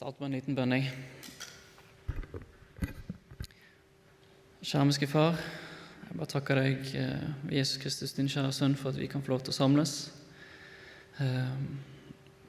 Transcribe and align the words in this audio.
starte 0.00 0.22
med 0.22 0.30
en 0.30 0.36
liten 0.38 0.54
bønn. 0.56 0.72
Skjermiske 4.64 5.04
Far, 5.10 5.36
jeg 6.06 6.16
bare 6.16 6.30
takker 6.30 6.56
deg, 6.56 6.86
eh, 6.96 7.26
Jesus 7.58 7.76
Kristus, 7.82 8.14
din 8.16 8.30
kjære 8.32 8.54
sønn, 8.56 8.76
for 8.80 8.94
at 8.94 8.96
vi 8.96 9.10
kan 9.12 9.20
få 9.20 9.34
lov 9.34 9.42
til 9.44 9.52
å 9.52 9.58
samles. 9.58 9.92
Eh, 11.20 11.52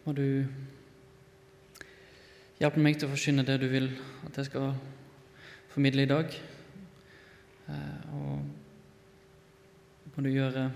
må 0.05 0.15
du 0.15 0.47
hjelpe 2.61 2.79
meg 2.79 2.95
til 2.95 3.09
å 3.09 3.11
forsyne 3.17 3.43
det 3.43 3.59
du 3.59 3.67
vil 3.67 3.91
at 4.29 4.37
jeg 4.37 4.45
skal 4.45 4.71
formidle 5.75 6.07
i 6.07 6.11
dag. 6.15 6.31
Eh, 7.67 8.01
og 8.15 8.47
må 10.15 10.23
du 10.23 10.31
gjøre 10.31 10.71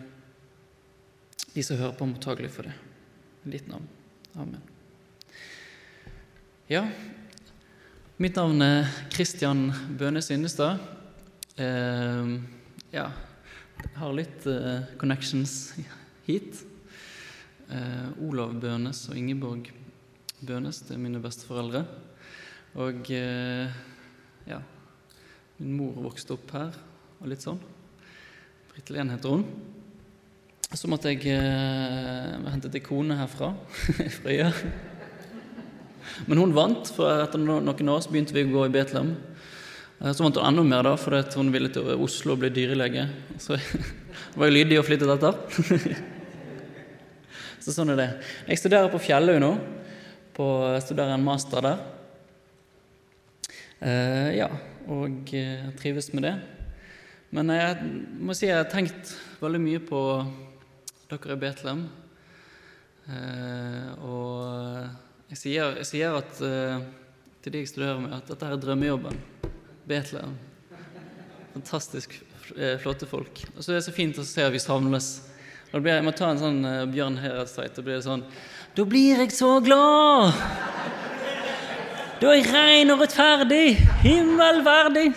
de 1.56 1.64
som 1.64 1.78
hører 1.78 1.96
på, 1.96 2.06
mottagelige 2.06 2.52
for 2.52 2.64
det. 2.64 2.76
I 3.46 3.50
ditt 3.56 3.68
navn. 3.72 3.88
Amen. 4.36 4.75
Ja, 6.66 6.88
mitt 8.18 8.40
navn 8.40 8.64
er 8.66 8.88
Kristian 9.14 9.68
Bøhne 10.00 10.18
Synnestad. 10.26 10.80
Eh, 11.62 12.32
ja, 12.90 13.04
jeg 13.84 13.92
har 14.00 14.16
litt 14.18 14.48
eh, 14.50 14.88
connections 14.98 15.76
hit. 16.26 16.64
Eh, 17.70 18.08
Olav 18.26 18.56
Bønes 18.58 19.04
og 19.12 19.20
Ingeborg 19.22 19.70
Bønes, 20.42 20.80
det 20.88 20.96
er 20.96 21.04
mine 21.04 21.22
besteforeldre. 21.22 21.84
Og 22.82 23.14
eh, 23.14 23.78
ja, 24.50 24.58
min 25.60 25.78
mor 25.78 26.02
vokste 26.08 26.34
opp 26.34 26.58
her 26.58 26.82
og 27.20 27.30
litt 27.30 27.46
sånn. 27.46 27.62
Britt 28.74 28.90
Len 28.90 29.14
heter 29.14 29.38
hun. 29.38 29.46
Så 30.74 30.90
måtte 30.90 31.14
jeg 31.14 31.30
eh, 31.30 32.50
hente 32.50 32.74
til 32.74 32.88
kone 32.90 33.22
herfra, 33.22 33.54
Frøya. 34.18 34.50
Men 36.26 36.40
hun 36.40 36.54
vant, 36.56 36.90
for 36.96 37.26
etter 37.26 37.42
noen 37.42 37.92
år 37.92 38.04
så 38.04 38.12
begynte 38.14 38.36
vi 38.36 38.46
å 38.48 38.54
gå 38.54 38.68
i 38.68 38.74
Betlehem. 38.74 39.16
Eh, 40.00 40.12
så 40.12 40.24
vant 40.24 40.40
hun 40.40 40.48
enda 40.48 40.66
mer, 40.68 40.88
da, 40.88 40.96
fordi 41.00 41.40
hun 41.40 41.52
ville 41.54 41.72
til 41.74 41.92
Oslo 41.96 42.36
og 42.36 42.44
bli 42.44 42.52
dyrelege. 42.56 43.08
Så 43.42 43.60
var 44.40 44.50
jo 44.50 44.56
lydig 44.56 44.80
og 44.80 44.88
flyttet 44.88 45.12
dette. 45.12 45.34
Så 47.66 47.74
sånn 47.74 47.96
er 47.96 47.98
det. 47.98 48.12
Jeg 48.46 48.60
studerer 48.62 48.92
på 48.94 49.00
Fjellhaug 49.02 49.40
nå. 49.42 49.48
På, 50.38 50.46
studerer 50.84 51.16
en 51.16 51.24
master 51.26 51.66
der. 51.66 51.80
Uh, 53.80 54.30
ja, 54.36 54.52
og 54.86 55.32
uh, 55.34 55.64
trives 55.80 56.12
med 56.14 56.28
det. 56.28 56.36
Men 57.34 57.50
jeg 57.56 57.90
må 58.22 58.36
si 58.38 58.46
jeg 58.46 58.60
har 58.60 58.70
tenkt 58.70 59.16
veldig 59.42 59.64
mye 59.64 59.82
på 59.82 60.00
dere 61.10 61.34
i 61.34 61.42
Betlehem. 61.42 61.82
Uh, 63.10 63.90
og 64.06 65.15
jeg 65.32 65.40
sier, 65.40 65.78
jeg 65.80 65.88
sier 65.90 66.18
at, 66.20 66.42
uh, 66.46 66.82
til 67.42 67.54
de 67.54 67.64
jeg 67.64 67.72
studerer 67.72 68.02
med, 68.04 68.14
at 68.14 68.30
dette 68.30 68.50
er 68.50 68.60
drømmejobben. 68.62 69.18
Betlehem. 69.86 70.34
Fantastisk 71.54 72.16
eh, 72.58 72.76
flotte 72.82 73.06
folk. 73.08 73.42
Og 73.56 73.62
så 73.64 73.72
er 73.72 73.78
det 73.78 73.86
så 73.86 73.94
fint 73.96 74.18
å 74.18 74.26
se 74.26 74.44
at 74.44 74.54
vi 74.54 74.60
samles. 74.60 75.10
Da 75.70 75.80
blir, 75.80 75.94
jeg 75.94 76.06
må 76.08 76.14
ta 76.16 76.32
en 76.32 76.42
sånn 76.42 76.60
uh, 76.66 76.88
Bjørn 76.90 77.20
Heretstveit. 77.22 77.76
Da 77.78 77.86
blir 77.86 78.00
det 78.00 78.06
sånn 78.06 78.26
Da 78.76 78.86
blir 78.90 79.22
jeg 79.24 79.32
så 79.36 79.60
glad! 79.64 80.34
Da 82.22 82.32
er 82.32 82.38
jeg 82.40 82.48
rein 82.50 82.94
og 82.94 83.02
rettferdig, 83.04 83.76
himmelverdig. 84.02 85.10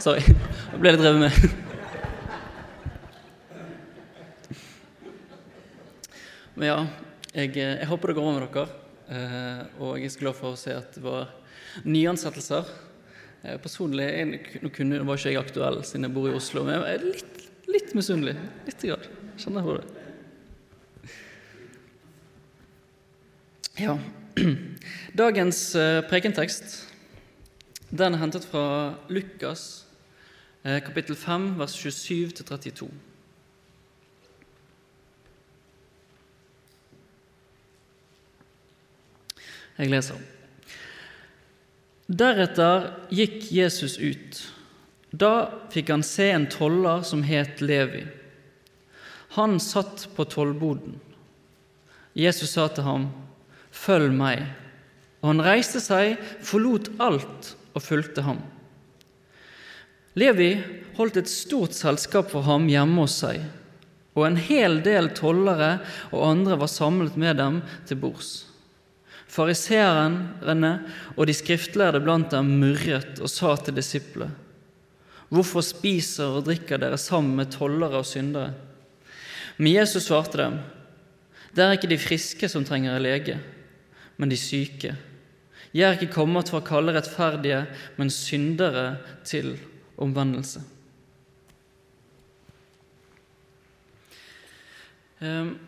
Sorry. 0.00 0.22
Da 0.72 0.80
ble 0.80 0.94
det 0.94 1.02
drevet 1.02 1.20
med. 1.26 1.58
Men 6.56 6.68
ja, 6.68 6.78
jeg, 7.32 7.52
jeg, 7.56 7.88
håper 7.88 8.12
det 8.12 8.16
går 8.16 8.28
over 8.28 8.40
med 8.40 8.48
dere. 8.48 8.81
Og 9.08 9.98
jeg 9.98 10.06
er 10.06 10.12
så 10.14 10.22
glad 10.22 10.36
for 10.38 10.52
å 10.52 10.58
se 10.58 10.74
at 10.76 10.94
det 10.96 11.02
var 11.04 11.32
nyansettelser. 11.84 12.68
personlig 13.62 14.06
jeg, 14.06 14.60
Nå 14.62 14.70
kunne, 14.74 15.02
var 15.06 15.18
ikke 15.18 15.32
jeg 15.32 15.40
aktuell 15.40 15.82
siden 15.84 16.06
jeg 16.06 16.14
bor 16.14 16.28
i 16.30 16.36
Oslo, 16.36 16.64
men 16.64 16.78
jeg 16.78 16.94
er 16.94 17.06
litt, 17.08 17.44
litt 17.68 17.94
misunnelig. 17.98 18.36
Litt 18.68 18.86
grad. 18.86 19.08
Kjenner 19.42 19.66
på 19.66 19.76
det. 19.78 19.86
Ja. 23.82 23.98
Dagens 25.22 25.64
prekentekst 26.08 26.78
den 27.92 28.14
er 28.14 28.22
hentet 28.22 28.46
fra 28.48 28.94
Lukas 29.12 29.84
kapittel 30.62 31.16
5, 31.18 31.58
vers 31.58 31.74
27 31.76 32.36
til 32.38 32.46
32. 32.46 32.86
Jeg 39.78 39.92
leser. 39.92 40.18
Deretter 42.12 42.90
gikk 43.14 43.46
Jesus 43.54 43.96
ut. 43.98 44.40
Da 45.12 45.52
fikk 45.72 45.92
han 45.92 46.04
se 46.04 46.30
en 46.32 46.48
toller 46.52 47.04
som 47.06 47.22
het 47.24 47.60
Levi. 47.64 48.04
Han 49.36 49.58
satt 49.60 50.08
på 50.16 50.26
tollboden. 50.28 50.98
Jesus 52.12 52.50
sa 52.52 52.68
til 52.68 52.84
ham, 52.84 53.12
'Følg 53.72 54.12
meg.' 54.12 54.46
Og 55.22 55.28
han 55.28 55.40
reiste 55.40 55.80
seg, 55.80 56.18
forlot 56.42 56.90
alt 57.00 57.54
og 57.74 57.82
fulgte 57.82 58.22
ham. 58.26 58.42
Levi 60.18 60.60
holdt 60.98 61.16
et 61.16 61.30
stort 61.30 61.72
selskap 61.72 62.30
for 62.30 62.42
ham 62.42 62.66
hjemme 62.68 63.00
hos 63.00 63.14
seg, 63.22 63.40
og 64.14 64.26
en 64.26 64.36
hel 64.36 64.82
del 64.84 65.08
tollere 65.16 65.78
og 66.10 66.26
andre 66.26 66.58
var 66.58 66.66
samlet 66.66 67.16
med 67.16 67.36
dem 67.36 67.62
til 67.86 67.96
bords. 67.96 68.51
Fariseerne 69.32 70.72
og 71.16 71.26
de 71.26 71.34
skriftlærde 71.36 72.02
blant 72.04 72.34
dem 72.34 72.50
murret 72.60 73.20
og 73.22 73.30
sa 73.32 73.54
til 73.56 73.76
disiplene.: 73.76 74.34
Hvorfor 75.32 75.64
spiser 75.64 76.28
og 76.28 76.44
drikker 76.44 76.76
dere 76.76 76.98
sammen 77.00 77.36
med 77.36 77.48
tollere 77.54 78.02
og 78.02 78.06
syndere? 78.06 78.52
Men 79.56 79.72
Jesus 79.72 80.04
svarte 80.04 80.38
dem, 80.38 80.58
Det 81.56 81.64
er 81.64 81.72
ikke 81.72 81.88
de 81.88 81.98
friske 81.98 82.48
som 82.48 82.64
trenger 82.64 82.96
en 82.96 83.02
lege, 83.02 83.40
men 84.16 84.30
de 84.30 84.36
syke. 84.36 84.96
Jeg 85.74 85.88
er 85.88 85.92
ikke 86.00 86.12
kommet 86.12 86.48
for 86.48 86.60
å 86.60 86.64
kalle 86.64 86.92
rettferdige, 86.92 87.66
men 87.96 88.10
syndere 88.10 88.96
til 89.24 89.58
omvendelse. 89.96 90.60
Um, 95.20 95.58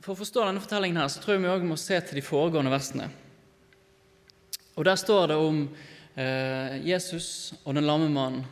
for 0.00 0.14
å 0.14 0.20
forstå 0.20 0.44
denne 0.46 0.62
fortellingen 0.62 1.02
her, 1.02 1.10
så 1.12 1.20
tror 1.20 1.36
jeg 1.36 1.44
vi 1.44 1.50
også 1.52 1.68
må 1.68 1.76
se 1.80 1.98
til 2.04 2.20
de 2.20 2.24
foregående 2.24 2.72
versene. 2.72 3.10
Og 4.78 4.86
Der 4.88 4.96
står 4.96 5.28
det 5.28 5.36
om 5.36 5.60
eh, 6.16 6.78
Jesus 6.86 7.52
og 7.64 7.74
den 7.76 7.84
lamme 7.84 8.08
mannen. 8.08 8.46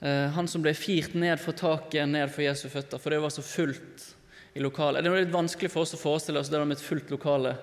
Eh, 0.00 0.30
han 0.32 0.48
som 0.48 0.64
ble 0.64 0.72
firt 0.76 1.16
ned 1.18 1.36
fra 1.42 1.52
taket, 1.56 2.08
ned 2.08 2.32
for 2.32 2.46
Jesu 2.46 2.70
føtter, 2.72 3.00
for 3.00 3.12
det 3.12 3.20
var 3.20 3.34
så 3.34 3.44
fullt 3.44 4.06
i 4.54 4.62
lokalet. 4.64 5.04
Det 5.04 5.12
var 5.12 5.20
litt 5.20 5.34
vanskelig 5.34 5.70
for 5.72 5.84
oss 5.84 5.96
å 5.96 6.00
forestille 6.00 6.40
oss 6.40 6.52
det 6.52 6.62
med 6.62 6.78
et 6.78 6.86
fullt 6.86 7.12
lokale 7.12 7.56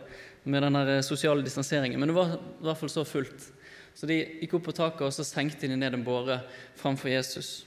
med 0.43 0.65
den 0.65 1.03
sosiale 1.05 1.45
distanseringen, 1.45 1.99
men 2.01 2.09
det 2.09 2.17
var 2.17 2.37
i 2.37 2.65
hvert 2.65 2.79
fall 2.79 2.89
så 2.89 3.05
fullt. 3.05 3.49
Så 3.93 4.07
de 4.09 4.17
gikk 4.41 4.55
opp 4.57 4.69
på 4.69 4.73
taket, 4.75 5.03
og 5.05 5.13
så 5.13 5.25
senkte 5.27 5.69
de 5.69 5.77
ned 5.77 5.97
en 5.97 6.05
båre 6.05 6.39
framfor 6.79 7.11
Jesus. 7.11 7.61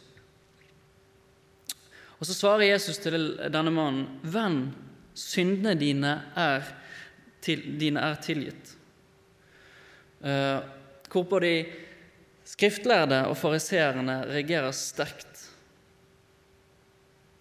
Og 2.19 2.27
Så 2.27 2.35
svarer 2.35 2.71
Jesus 2.71 2.99
til 2.99 3.37
denne 3.51 3.71
mannen, 3.75 4.21
'Venn, 4.23 4.73
syndene 5.15 5.75
dine 5.75 6.23
er, 6.37 6.63
til, 7.41 7.79
dine 7.79 8.01
er 8.01 8.15
tilgitt.' 8.23 8.77
Hvorpå 11.11 11.39
de 11.41 11.67
skriftlærde 12.45 13.27
og 13.29 13.37
fariseerne 13.37 14.25
reagerer 14.27 14.73
sterkt. 14.73 15.51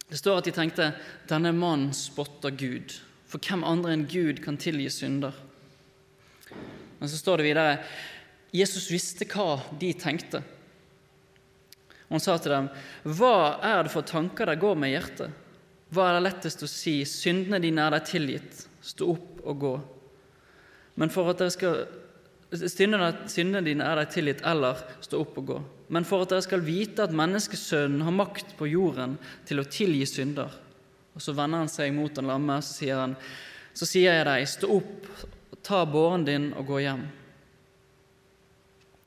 Det 0.10 0.20
står 0.20 0.38
at 0.38 0.46
de 0.46 0.52
tenkte 0.52 0.94
'denne 1.28 1.52
mannen 1.52 1.94
spotter 1.94 2.52
Gud', 2.52 3.02
for 3.26 3.40
hvem 3.40 3.64
andre 3.64 3.94
enn 3.94 4.08
Gud 4.08 4.44
kan 4.44 4.58
tilgi 4.58 4.90
synder? 4.90 5.34
Men 7.00 7.10
så 7.10 7.18
står 7.18 7.38
det 7.38 7.46
videre 7.46 7.78
Jesus 8.54 8.92
visste 8.92 9.26
hva 9.26 9.58
de 9.80 9.94
tenkte. 9.94 10.44
Og 12.14 12.20
han 12.20 12.22
sa 12.22 12.38
til 12.38 12.52
dem, 12.54 12.70
'Hva 13.10 13.58
er 13.66 13.84
det 13.84 13.92
for 13.92 14.06
tanker 14.06 14.46
der 14.46 14.62
går 14.62 14.76
med 14.78 14.94
hjertet?' 14.94 15.34
Hva 15.90 16.10
er 16.10 16.20
det 16.20 16.30
lettest 16.30 16.62
å 16.62 16.70
si? 16.70 17.02
'Syndene 17.02 17.60
dine 17.60 17.82
er 17.82 17.90
deg 17.90 18.06
tilgitt. 18.06 18.68
Stå 18.82 19.10
opp 19.10 19.42
og 19.44 19.60
gå.' 19.60 19.82
Men 20.96 21.10
for 21.10 21.30
at 21.30 21.40
dere 21.40 21.50
skal 21.50 21.88
Syndene 22.54 23.64
dine 23.66 23.82
er 23.82 23.96
deg 23.98 24.12
tilgitt, 24.14 24.44
eller 24.46 24.78
stå 25.02 25.18
opp 25.24 25.38
og 25.42 25.46
gå. 25.48 25.56
Men 25.90 26.06
for 26.06 26.22
at 26.22 26.30
dere 26.30 26.44
skal 26.46 26.62
vite 26.62 27.02
at 27.02 27.10
menneskesønnen 27.10 28.04
har 28.06 28.14
makt 28.14 28.54
på 28.60 28.70
jorden 28.70 29.18
til 29.50 29.58
å 29.58 29.66
tilgi 29.66 30.06
synder. 30.06 30.52
Og 31.16 31.22
Så 31.22 31.34
vender 31.34 31.58
han 31.58 31.68
seg 31.68 31.92
mot 31.94 32.14
den 32.14 32.30
lamme, 32.30 32.62
så 32.62 32.74
sier 32.78 32.96
han, 33.02 33.16
så 33.74 33.86
sier 33.90 34.14
jeg 34.14 34.26
deg, 34.26 34.46
stå 34.48 34.70
opp, 34.70 35.10
ta 35.64 35.84
båren 35.86 36.26
din 36.26 36.54
og 36.54 36.68
gå 36.68 36.84
hjem. 36.86 37.08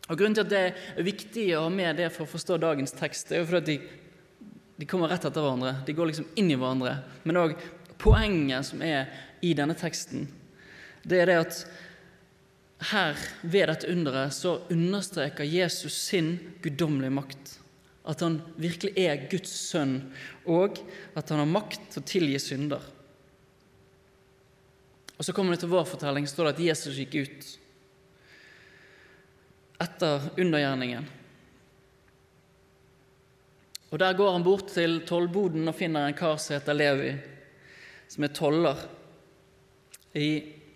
Og 0.07 0.19
Grunnen 0.19 0.37
til 0.39 0.47
at 0.47 0.53
det 0.53 0.63
er 0.71 1.07
viktig 1.07 1.47
å 1.57 1.65
ha 1.67 1.71
med 1.73 1.99
det 1.99 2.11
for 2.15 2.27
å 2.27 2.31
forstå 2.31 2.61
dagens 2.63 2.95
tekst, 2.95 3.29
det 3.29 3.39
er 3.39 3.43
jo 3.43 3.49
fordi 3.51 3.75
de, 3.75 4.45
de 4.79 4.89
kommer 4.89 5.11
rett 5.11 5.27
etter 5.27 5.43
hverandre. 5.43 5.81
De 5.87 5.97
går 5.97 6.13
liksom 6.13 6.29
inn 6.39 6.53
i 6.53 6.59
hverandre. 6.59 7.01
Men 7.27 7.41
òg 7.43 7.57
poenget 7.99 8.69
som 8.69 8.85
er 8.87 9.11
i 9.43 9.51
denne 9.57 9.75
teksten, 9.79 10.29
det 11.07 11.23
er 11.23 11.31
det 11.31 11.41
at 11.43 11.59
her, 12.93 13.19
ved 13.43 13.71
dette 13.71 13.89
underet, 13.91 14.35
så 14.37 14.59
understreker 14.71 15.49
Jesus 15.49 15.97
sin 16.11 16.35
guddommelige 16.63 17.15
makt. 17.17 17.55
At 18.07 18.21
han 18.23 18.41
virkelig 18.61 18.93
er 19.01 19.25
Guds 19.31 19.51
sønn, 19.71 19.97
og 20.45 20.79
at 21.17 21.33
han 21.33 21.41
har 21.43 21.51
makt 21.51 21.89
til 21.91 22.03
å 22.03 22.07
tilgi 22.07 22.43
synder. 22.43 22.85
Og 25.17 25.25
Så 25.25 25.33
kommer 25.33 25.57
det 25.57 25.65
til 25.65 25.73
vår 25.73 25.87
fortelling, 25.89 26.29
står 26.29 26.51
det 26.51 26.55
at 26.55 26.67
Jesus 26.67 26.99
gikk 27.01 27.17
ut 27.25 27.49
etter 29.83 30.31
undergjerningen. 30.37 31.07
Og 33.91 33.99
Der 33.99 34.13
går 34.13 34.33
han 34.33 34.45
bort 34.45 34.69
til 34.75 35.01
tollboden 35.07 35.69
og 35.69 35.77
finner 35.79 36.09
en 36.09 36.17
kar 36.17 36.37
som 36.43 36.57
heter 36.57 36.77
Levi, 36.77 37.13
som 38.09 38.27
er 38.27 38.35
toller. 38.35 38.81
I, 40.17 40.29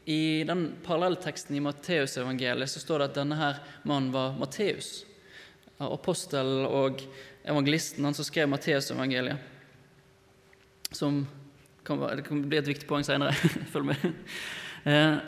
i 0.05 0.45
den 0.47 0.67
parallellteksten 0.85 1.57
i 1.57 1.63
Matteusevangeliet 1.65 2.71
står 2.71 3.03
det 3.03 3.11
at 3.11 3.19
denne 3.19 3.39
her 3.41 3.59
mannen 3.89 4.13
var 4.15 4.37
Matteus, 4.39 5.05
apostel 5.81 6.65
og 6.69 7.03
evangelisten, 7.45 8.05
han 8.05 8.17
som 8.17 8.27
skrev 8.29 8.49
Matteusevangeliet. 8.53 9.37
Som 10.91 11.25
kan, 11.85 12.01
det 12.17 12.27
kan 12.27 12.43
bli 12.47 12.59
et 12.61 12.69
viktig 12.69 12.89
poeng 12.89 13.05
seinere. 13.07 13.35
Følg 13.73 13.91
med. 13.91 14.09
Eh, 14.85 15.19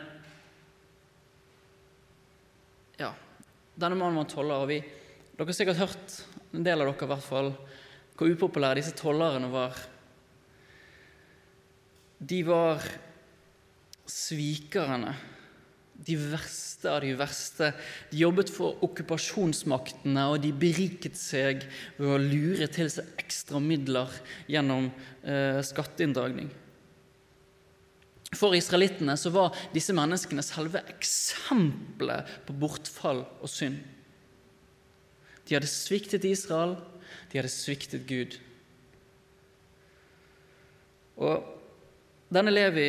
ja. 2.99 3.13
Denne 3.73 3.97
mannen 3.97 4.19
var 4.21 4.29
toller, 4.29 4.63
og 4.63 4.69
vi, 4.69 4.79
dere 5.33 5.49
har 5.49 5.57
sikkert 5.57 5.81
hørt, 5.81 6.17
en 6.53 6.65
del 6.65 6.83
av 6.83 6.91
dere 6.91 7.07
i 7.07 7.11
hvert 7.13 7.25
fall, 7.25 7.51
hvor 8.13 8.33
upopulære 8.35 8.77
disse 8.77 8.93
tollerne 8.97 9.49
var. 9.53 9.77
De 12.23 12.43
var 12.45 12.83
svikerne. 14.09 15.15
De 16.03 16.15
verste 16.19 16.91
av 16.91 17.01
de 17.03 17.13
verste. 17.17 17.71
De 18.11 18.21
jobbet 18.21 18.51
for 18.53 18.81
okkupasjonsmaktene, 18.85 20.27
og 20.29 20.41
de 20.43 20.53
beriket 20.53 21.17
seg 21.17 21.65
ved 21.97 22.09
å 22.13 22.21
lure 22.21 22.67
til 22.73 22.91
seg 22.93 23.17
ekstra 23.21 23.61
midler 23.63 24.11
gjennom 24.51 24.91
eh, 25.23 25.61
skatteinndragning. 25.65 26.51
For 28.37 28.55
israelittene 28.57 29.15
så 29.19 29.31
var 29.33 29.57
disse 29.73 29.93
menneskene 29.95 30.43
selve 30.45 30.81
eksempelet 30.93 32.29
på 32.47 32.55
bortfall 32.57 33.23
og 33.39 33.51
synd. 33.51 33.79
De 35.43 35.55
hadde 35.57 35.69
sviktet 35.69 36.25
Israel, 36.25 36.77
de 37.31 37.39
hadde 37.39 37.51
sviktet 37.51 38.07
Gud. 38.09 38.37
Og 41.19 41.43
denne 42.33 42.53
Levi 42.53 42.87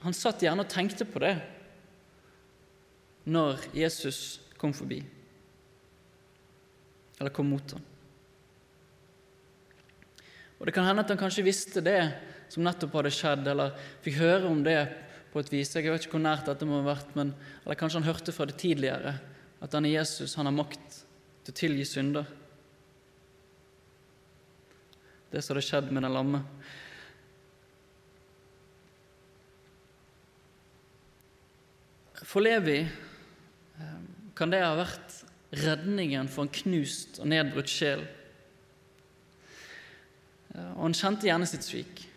han 0.00 0.16
satt 0.16 0.44
gjerne 0.44 0.64
og 0.64 0.72
tenkte 0.72 1.06
på 1.08 1.20
det 1.22 1.34
når 3.30 3.66
Jesus 3.76 4.40
kom 4.60 4.72
forbi, 4.76 5.00
eller 7.20 7.32
kom 7.34 7.50
mot 7.52 7.74
ham. 7.74 7.82
Og 10.60 10.66
Det 10.66 10.74
kan 10.76 10.84
hende 10.84 11.04
at 11.04 11.08
han 11.08 11.20
kanskje 11.20 11.44
visste 11.44 11.80
det 11.84 12.00
som 12.50 12.66
nettopp 12.66 12.96
hadde 12.98 13.12
skjedd, 13.14 13.46
eller 13.52 13.76
fikk 14.04 14.18
høre 14.18 14.50
om 14.50 14.64
det 14.66 14.80
på 15.30 15.42
et 15.42 15.52
vis. 15.52 15.70
Jeg 15.70 15.86
vet 15.86 16.06
ikke 16.06 16.16
hvor 16.18 16.24
nært 16.24 16.48
dette 16.50 16.66
må 16.66 16.80
ha 16.80 16.88
vært, 16.90 17.14
men, 17.18 17.32
eller 17.62 17.78
kanskje 17.78 18.00
han 18.00 18.08
hørte 18.08 18.34
fra 18.34 18.48
det 18.50 18.58
tidligere, 18.60 19.14
at 19.60 19.72
denne 19.74 19.92
Jesus 19.92 20.34
han 20.38 20.48
har 20.50 20.56
makt 20.56 21.00
til 21.44 21.54
å 21.54 21.58
tilgi 21.60 21.86
synder. 21.86 22.26
Det 25.30 25.44
som 25.44 25.54
hadde 25.54 25.66
skjedd 25.68 25.92
med 25.94 26.02
den 26.02 26.14
lamme. 26.16 26.42
For 32.26 32.42
Levi 32.42 32.80
eh, 32.82 34.00
kan 34.38 34.50
det 34.50 34.62
ha 34.62 34.74
vært 34.78 35.20
redningen 35.50 36.28
for 36.30 36.46
en 36.46 36.54
knust 36.60 37.18
og 37.22 37.30
nedbrutt 37.30 37.70
sjel. 37.70 38.04
Og 40.50 40.84
han 40.84 40.94
kjente 40.98 41.26
gjerne 41.30 41.46
sitt 41.46 41.66
svik 41.66 42.09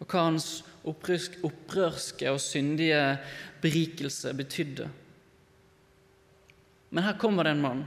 og 0.00 0.08
hva 0.10 0.26
hans 0.28 0.48
opprørske 0.86 2.30
og 2.30 2.40
syndige 2.42 3.16
berikelse 3.62 4.32
betydde. 4.36 4.88
Men 6.90 7.04
her 7.06 7.16
kommer 7.20 7.46
det 7.46 7.56
en 7.56 7.64
mann 7.64 7.86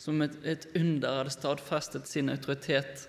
som 0.00 0.22
et, 0.24 0.36
et 0.44 0.66
under 0.76 1.18
hadde 1.20 1.32
stadfestet 1.34 2.08
sin 2.08 2.30
autoritet. 2.32 3.08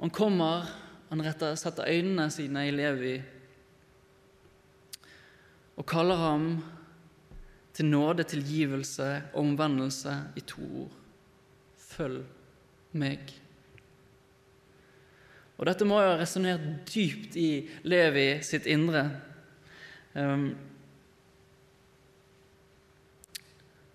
Han 0.00 0.12
kommer, 0.12 0.66
han 1.08 1.22
retter, 1.24 1.54
setter 1.56 1.88
øynene 1.88 2.28
sine 2.32 2.66
i 2.68 2.74
Levi 2.74 3.14
og 5.74 5.86
kaller 5.90 6.20
ham 6.20 6.48
til 7.74 7.88
nåde, 7.88 8.22
tilgivelse 8.22 9.08
og 9.32 9.40
omvendelse 9.40 10.12
i 10.36 10.42
to 10.46 10.62
ord. 10.84 10.92
Følg 11.78 12.22
meg. 12.94 13.32
Og 15.64 15.70
dette 15.70 15.86
må 15.88 15.96
jo 15.96 16.10
ha 16.10 16.16
resonnert 16.20 16.64
dypt 16.92 17.38
i 17.40 17.48
Levi 17.88 18.26
sitt 18.44 18.66
indre. 18.68 19.06
Um, 20.12 20.50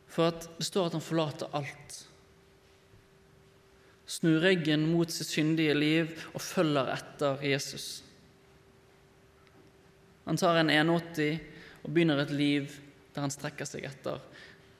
for 0.09 0.33
det 0.33 0.65
står 0.65 0.89
at 0.89 0.97
han 0.97 1.05
forlater 1.05 1.53
alt. 1.53 1.99
Snur 4.09 4.41
ryggen 4.41 4.87
mot 4.89 5.13
sitt 5.13 5.29
syndige 5.29 5.77
liv 5.77 6.25
og 6.33 6.41
følger 6.41 6.89
etter 6.95 7.45
Jesus. 7.45 8.01
Han 10.25 10.41
tar 10.41 10.57
en 10.63 10.73
180 10.73 11.37
og 11.83 11.93
begynner 11.93 12.25
et 12.25 12.33
liv 12.33 12.73
der 13.13 13.27
han 13.27 13.37
strekker 13.37 13.69
seg 13.69 13.85
etter 13.93 14.17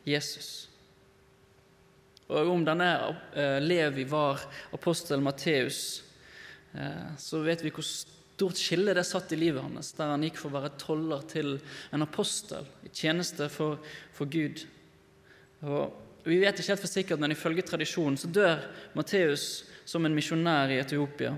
Jesus. 0.10 0.72
Og 2.34 2.50
Om 2.50 2.66
denne 2.66 2.92
eh, 3.38 3.62
Levi 3.62 4.10
var 4.10 4.42
apostel 4.74 5.22
Matteus, 5.22 6.09
så 7.18 7.40
vet 7.42 7.64
vi 7.66 7.72
hvor 7.74 7.86
stort 8.40 8.60
skille 8.60 8.94
det 8.96 9.04
satt 9.08 9.34
i 9.36 9.40
livet 9.40 9.64
hans, 9.66 9.92
der 9.98 10.14
han 10.14 10.22
gikk 10.24 10.38
fra 10.40 10.52
å 10.52 10.54
være 10.54 10.76
toller 10.80 11.24
til 11.28 11.58
en 11.92 12.06
apostel 12.06 12.68
i 12.86 12.92
tjeneste 12.94 13.50
for, 13.52 13.82
for 14.16 14.30
Gud. 14.32 14.62
Og 15.68 16.24
vi 16.24 16.38
vet 16.40 16.56
ikke 16.56 16.72
helt 16.72 16.84
for 16.84 16.92
sikkert, 16.92 17.20
men 17.20 17.34
ifølge 17.36 17.66
tradisjonen 17.68 18.20
så 18.20 18.30
dør 18.32 18.64
Matteus 18.96 19.66
som 19.90 20.06
en 20.06 20.16
misjonær 20.16 20.72
i 20.72 20.80
Etiopia, 20.80 21.34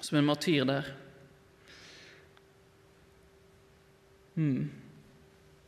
som 0.00 0.18
en 0.18 0.26
martyr 0.26 0.66
der. 0.66 0.90
Hmm. 4.34 4.70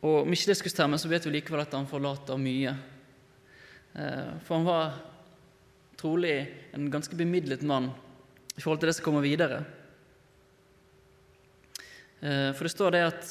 Og 0.05 0.23
Om 0.23 0.33
ikke 0.35 0.51
det 0.51 0.57
skulle 0.59 0.75
stemme, 0.75 0.99
så 0.99 1.09
vet 1.09 1.27
vi 1.29 1.37
likevel 1.37 1.63
at 1.63 1.75
han 1.77 1.89
forlater 1.89 2.41
mye. 2.41 2.75
Eh, 3.95 4.33
for 4.45 4.59
han 4.59 4.67
var 4.67 4.97
trolig 6.05 6.37
en 6.77 6.91
ganske 6.93 7.17
bemidlet 7.17 7.63
mann 7.65 7.89
i 8.55 8.61
forhold 8.61 8.83
til 8.83 8.91
det 8.91 8.99
som 8.99 9.07
kommer 9.07 9.25
videre. 9.25 9.63
Eh, 12.21 12.51
for 12.53 12.67
det 12.67 12.73
står 12.75 12.93
det 12.93 13.05
at 13.09 13.31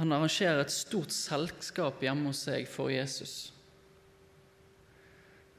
han 0.00 0.14
arrangerer 0.16 0.64
et 0.64 0.72
stort 0.72 1.12
selskap 1.14 2.00
hjemme 2.02 2.32
hos 2.32 2.46
seg 2.48 2.64
for 2.70 2.90
Jesus. 2.90 3.52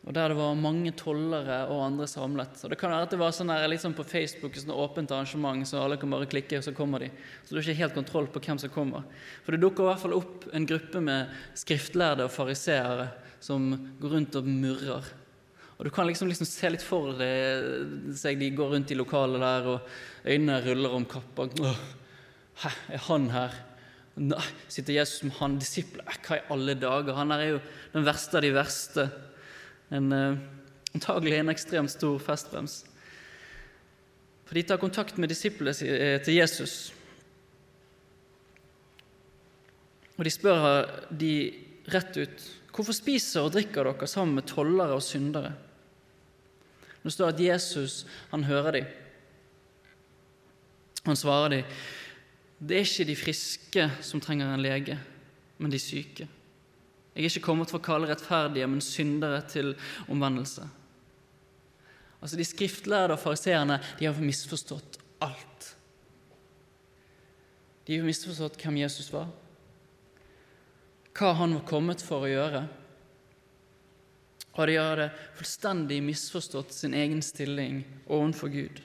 Og 0.05 0.13
Der 0.13 0.29
det 0.29 0.37
var 0.37 0.57
mange 0.57 0.91
tollere 0.93 1.63
og 1.69 1.85
andre 1.85 2.05
samlet. 2.05 2.59
Og 2.63 2.69
Det 2.69 2.77
kan 2.77 2.91
være 2.91 3.07
at 3.07 3.13
det 3.13 3.17
var 3.17 3.31
sånn 3.33 3.49
her, 3.49 3.67
liksom 3.67 3.95
på 3.97 4.05
Facebook 4.05 4.53
sånn 4.53 4.73
åpent 4.73 5.11
arrangement, 5.11 5.65
så 5.65 5.81
alle 5.81 5.97
kan 5.97 6.09
bare 6.09 6.29
klikke, 6.29 6.59
og 6.59 6.63
så 6.63 6.75
kommer 6.75 6.99
de. 6.99 7.09
Så 7.43 7.49
du 7.49 7.55
har 7.57 7.65
ikke 7.65 7.81
helt 7.81 7.97
kontroll 7.97 8.27
på 8.27 8.41
hvem 8.41 8.59
som 8.61 8.69
kommer. 8.69 9.05
For 9.43 9.51
det 9.53 9.61
dukker 9.61 9.85
i 9.85 9.89
hvert 9.89 10.03
fall 10.03 10.17
opp 10.17 10.45
en 10.53 10.65
gruppe 10.65 11.01
med 11.01 11.33
skriftlærde 11.57 12.27
og 12.27 12.33
fariseere 12.33 13.09
som 13.45 13.69
går 14.01 14.17
rundt 14.17 14.39
og 14.39 14.49
murrer. 14.49 15.11
Og 15.75 15.85
Du 15.85 15.91
kan 15.91 16.07
liksom, 16.07 16.29
liksom 16.31 16.47
se 16.47 16.71
litt 16.71 16.85
for 16.85 17.19
seg 18.15 18.39
de 18.39 18.49
går 18.55 18.73
rundt 18.73 18.93
i 18.93 18.97
lokalet 18.97 19.43
der, 19.43 19.69
og 19.73 20.25
øynene 20.25 20.61
ruller 20.63 20.95
om 20.97 21.05
kappa. 21.05 21.49
Hæ, 22.63 22.71
er 22.95 23.03
han 23.09 23.29
her? 23.33 23.57
Nei, 24.15 24.43
sitter 24.71 24.95
Jesus 24.95 25.25
med 25.27 25.35
han 25.41 25.57
disipler? 25.59 26.07
Hva 26.23 26.39
i 26.39 26.45
alle 26.55 26.77
dager? 26.79 27.17
Han 27.17 27.33
her 27.35 27.43
er 27.43 27.53
jo 27.57 27.61
den 27.93 28.07
verste 28.07 28.39
av 28.39 28.45
de 28.45 28.53
verste. 28.55 29.07
En, 29.91 30.07
uh, 30.15 30.37
antagelig 30.95 31.41
en 31.41 31.51
ekstremt 31.51 31.91
stor 31.91 32.21
festbrems. 32.23 32.79
For 34.47 34.55
de 34.55 34.63
tar 34.63 34.79
kontakt 34.79 35.19
med 35.19 35.33
disiplene 35.33 35.73
eh, 35.73 36.19
til 36.23 36.37
Jesus. 36.37 36.93
Og 40.15 40.23
de 40.23 40.31
spør 40.31 40.85
de 41.11 41.33
rett 41.91 42.19
ut 42.21 42.45
Hvorfor 42.75 42.95
spiser 42.95 43.45
og 43.45 43.53
drikker 43.55 43.87
dere 43.87 44.07
sammen 44.09 44.35
med 44.35 44.49
tollere 44.51 44.97
og 44.97 45.03
syndere? 45.03 45.53
Det 47.05 47.13
står 47.13 47.31
at 47.31 47.39
Jesus 47.39 48.01
han 48.31 48.43
hører 48.43 48.79
dem. 48.79 48.87
Han 51.05 51.15
svarer 51.15 51.53
dem, 51.53 51.75
det 52.59 52.77
er 52.77 52.87
ikke 52.87 53.05
de 53.05 53.15
friske 53.19 53.85
som 54.03 54.21
trenger 54.23 54.49
en 54.49 54.63
lege, 54.63 54.97
men 55.61 55.71
de 55.71 55.79
syke. 55.79 56.27
Jeg 57.15 57.21
er 57.21 57.29
ikke 57.29 57.45
kommet 57.45 57.69
for 57.71 57.79
å 57.79 57.85
kalle 57.85 58.09
rettferdige, 58.09 58.67
men 58.67 58.81
syndere 58.83 59.39
til 59.47 59.75
omvendelse. 60.11 60.65
Altså 62.19 62.39
De 62.39 62.47
skriftlærde 62.47 63.15
og 63.15 63.21
fariseerne 63.21 63.77
de 63.99 64.07
har 64.07 64.19
misforstått 64.19 64.97
alt. 65.23 65.69
De 67.85 67.99
har 67.99 68.07
misforstått 68.07 68.57
hvem 68.59 68.81
Jesus 68.81 69.11
var, 69.13 69.29
hva 71.15 71.31
han 71.39 71.55
var 71.55 71.67
kommet 71.69 72.03
for 72.03 72.25
å 72.25 72.31
gjøre. 72.31 72.65
Og 74.55 74.67
de 74.69 74.75
hadde 74.79 75.09
fullstendig 75.35 76.01
misforstått 76.03 76.73
sin 76.75 76.95
egen 76.95 77.21
stilling 77.23 77.81
overfor 78.05 78.51
Gud. 78.53 78.81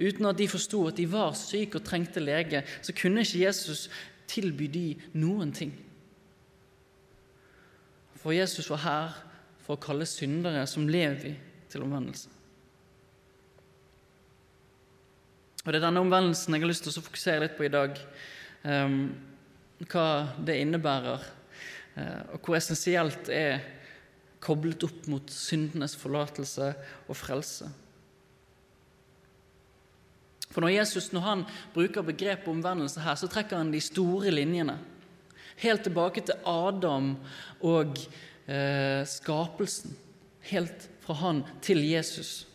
Uten 0.00 0.30
at 0.30 0.38
de 0.38 0.46
forsto 0.48 0.80
at 0.88 0.96
de 0.96 1.06
var 1.10 1.34
syke 1.36 1.78
og 1.78 1.86
trengte 1.86 2.22
lege, 2.22 2.62
så 2.82 2.94
kunne 2.96 3.24
ikke 3.24 3.42
Jesus 3.42 3.88
tilby 4.30 4.68
de 4.70 4.84
noen 5.18 5.50
ting. 5.52 5.74
For 8.20 8.32
Jesus 8.36 8.70
var 8.70 8.84
her 8.84 9.16
for 9.64 9.76
å 9.76 9.82
kalle 9.82 10.08
syndere 10.08 10.66
som 10.68 10.88
Levi, 10.88 11.34
til 11.70 11.84
omvendelse. 11.86 12.30
Og 15.60 15.68
Det 15.68 15.78
er 15.78 15.84
denne 15.84 16.02
omvendelsen 16.02 16.56
jeg 16.56 16.64
har 16.64 16.70
lyst 16.70 16.82
til 16.86 16.90
å 16.90 17.04
fokusere 17.04 17.44
litt 17.44 17.54
på 17.58 17.66
i 17.68 17.70
dag. 17.70 17.98
Um, 18.64 19.12
hva 19.88 20.06
det 20.44 20.58
innebærer, 20.60 21.28
uh, 21.96 22.22
og 22.34 22.40
hvor 22.44 22.58
essensielt 22.58 23.30
er 23.32 23.62
koblet 24.40 24.84
opp 24.86 25.06
mot 25.12 25.32
syndenes 25.32 25.96
forlatelse 26.00 26.72
og 27.08 27.16
frelse. 27.16 27.68
For 30.50 30.64
når 30.64 30.74
Jesus 30.80 31.10
når 31.14 31.26
han 31.26 31.44
bruker 31.74 32.06
begrepet 32.06 32.50
omvendelse 32.50 33.02
her, 33.04 33.18
så 33.18 33.28
trekker 33.30 33.60
han 33.60 33.70
de 33.70 33.82
store 33.84 34.32
linjene. 34.34 34.78
Helt 35.60 35.84
tilbake 35.86 36.24
til 36.24 36.40
Adam 36.48 37.12
og 37.60 37.98
eh, 38.48 39.04
skapelsen. 39.06 39.94
Helt 40.50 40.88
fra 41.04 41.18
han 41.20 41.44
til 41.62 41.84
Jesus. 41.84 42.48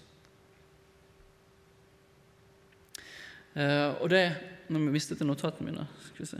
Eh, 3.55 3.94
og 4.01 4.10
det 4.12 4.25
Nå 4.65 4.79
mistet 4.82 5.20
jeg 5.22 5.27
notatene 5.29 5.70
mine. 5.70 5.84
Skal 6.08 6.24
vi 6.24 6.25
se. 6.32 6.39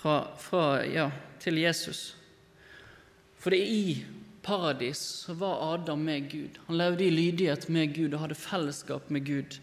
Fra, 0.00 0.22
fra 0.40 0.80
ja, 0.88 1.10
til 1.42 1.60
Jesus. 1.60 2.14
For 3.40 3.52
det 3.52 3.60
er 3.60 3.72
i 3.72 3.96
paradis 4.42 5.00
så 5.26 5.34
var 5.36 5.74
Adam 5.74 6.00
med 6.08 6.30
Gud. 6.32 6.56
Han 6.66 6.78
levde 6.80 7.04
i 7.04 7.12
lydighet 7.12 7.68
med 7.68 7.94
Gud 7.94 8.14
og 8.14 8.22
hadde 8.24 8.38
fellesskap 8.38 9.10
med 9.12 9.26
Gud. 9.26 9.58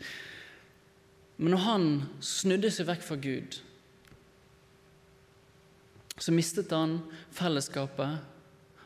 Men 1.37 1.53
når 1.53 1.63
han 1.65 1.87
snudde 2.21 2.69
seg 2.73 2.89
vekk 2.89 3.03
fra 3.05 3.17
Gud, 3.21 3.59
så 6.17 6.33
mistet 6.33 6.73
han 6.73 6.99
fellesskapet 7.37 8.17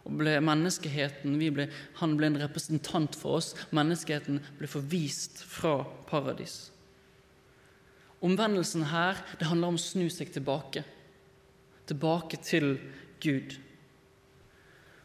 og 0.02 0.16
ble 0.18 0.34
menneskeheten 0.44 1.38
ble, 1.38 1.68
Han 2.00 2.18
ble 2.18 2.32
en 2.32 2.40
representant 2.42 3.16
for 3.16 3.38
oss. 3.38 3.54
Menneskeheten 3.72 4.42
ble 4.58 4.68
forvist 4.68 5.44
fra 5.46 5.84
paradis. 6.10 6.72
Omvendelsen 8.22 8.88
her 8.90 9.22
det 9.40 9.48
handler 9.48 9.72
om 9.72 9.80
å 9.80 9.82
snu 9.82 10.10
seg 10.10 10.34
tilbake. 10.34 10.84
Tilbake 11.90 12.38
til 12.44 12.76
Gud. 13.24 13.58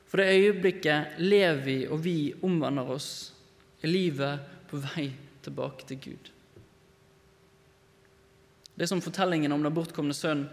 For 0.06 0.20
det 0.20 0.36
øyeblikket 0.38 1.18
Levi 1.18 1.86
og 1.90 2.04
vi 2.04 2.34
omvender 2.42 2.94
oss, 2.94 3.32
er 3.82 3.90
livet 3.90 4.40
på 4.70 4.80
vei 4.80 5.10
tilbake 5.44 5.86
til 5.88 6.00
Gud. 6.02 6.30
Det 8.76 8.84
er 8.84 8.90
som 8.90 9.02
fortellingen 9.02 9.52
om 9.52 9.62
den 9.64 9.74
bortkomne 9.74 10.14
sønnen. 10.14 10.48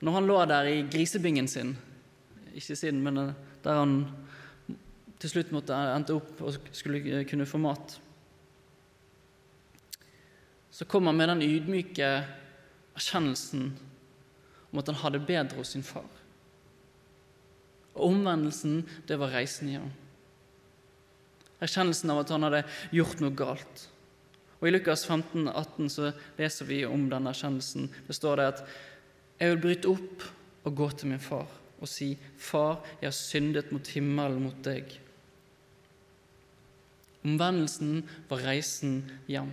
når 0.00 0.12
han 0.12 0.26
lå 0.26 0.44
der 0.44 0.66
i 0.68 0.82
grisebingen 0.92 1.48
sin 1.48 1.76
Ikke 2.54 2.76
sin, 2.76 3.02
men 3.02 3.16
der 3.64 3.78
han 3.78 4.06
til 5.18 5.30
slutt 5.30 5.52
måtte 5.52 5.74
endte 5.74 6.14
opp 6.14 6.42
og 6.42 6.54
skulle 6.72 7.24
kunne 7.24 7.46
få 7.46 7.58
mat. 7.58 8.00
Så 10.70 10.84
kom 10.84 11.06
han 11.06 11.16
med 11.16 11.28
den 11.28 11.42
ydmyke 11.42 12.26
erkjennelsen 12.94 13.72
om 14.74 14.82
at 14.82 14.90
han 14.90 14.98
hadde 15.04 15.22
bedre 15.22 15.60
hos 15.60 15.70
sin 15.76 15.86
far. 15.86 16.08
Og 17.94 18.08
omvendelsen, 18.10 18.82
det 19.06 19.20
var 19.20 19.30
reisen 19.30 19.70
hjem. 19.70 19.90
Erkjennelsen 21.62 22.10
av 22.10 22.24
at 22.24 22.32
han 22.34 22.42
hadde 22.42 22.64
gjort 22.92 23.22
noe 23.22 23.38
galt. 23.38 23.84
Og 24.58 24.66
I 24.66 24.72
Lukas 24.74 25.06
15, 25.06 25.46
18 25.46 25.92
så 25.94 26.10
leser 26.40 26.66
vi 26.66 26.80
om 26.88 27.06
denne 27.12 27.30
erkjennelsen. 27.30 27.86
Det 28.08 28.18
står 28.18 28.40
det 28.40 28.48
at 28.50 28.64
jeg 29.38 29.52
vil 29.52 29.62
bryte 29.62 29.94
opp 29.94 30.26
og 30.64 30.76
gå 30.82 30.90
til 30.98 31.14
min 31.14 31.22
far 31.22 31.46
og 31.84 31.90
si, 31.90 32.14
Far, 32.40 32.78
jeg 33.00 33.10
har 33.10 33.16
syndet 33.16 33.72
mot 33.74 33.88
himmelen, 33.92 34.46
mot 34.46 34.60
deg. 34.64 34.88
Omvendelsen 37.24 38.02
var 38.30 38.44
reisen 38.46 39.02
hjem. 39.28 39.50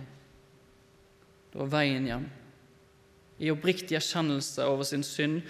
Det 1.52 1.60
var 1.60 1.74
veien 1.74 2.08
hjem. 2.08 2.24
I 3.42 3.50
oppriktig 3.50 3.96
erkjennelse 3.98 4.66
over 4.70 4.86
sin 4.86 5.02
synd 5.06 5.40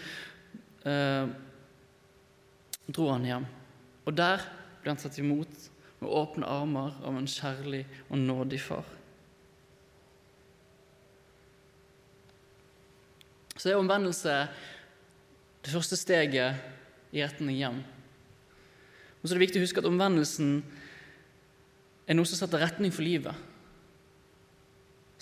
eh, 0.88 1.28
dro 2.88 3.10
han 3.12 3.28
hjem. 3.28 3.46
Og 4.08 4.16
der 4.16 4.42
ble 4.82 4.94
han 4.94 5.00
tatt 5.00 5.20
imot 5.20 5.68
med 6.02 6.10
åpne 6.10 6.48
armer 6.48 6.96
av 7.04 7.16
en 7.18 7.28
kjærlig 7.30 7.84
og 8.08 8.18
nådig 8.18 8.60
far. 8.64 8.88
Så 13.54 13.70
er 13.70 13.78
omvendelse 13.78 14.32
det 15.62 15.70
første 15.70 15.94
steget 15.94 17.12
i 17.14 17.22
retning 17.22 17.60
hjem. 17.60 17.82
Og 19.20 19.28
så 19.28 19.34
er 19.34 19.38
det 19.38 19.44
viktig 19.44 19.60
å 19.60 19.66
huske 19.68 19.82
at 19.84 19.86
omvendelsen 19.86 20.56
er 22.10 22.18
noe 22.18 22.26
som 22.26 22.40
setter 22.40 22.64
retning 22.64 22.90
for 22.90 23.06
livet. 23.06 23.36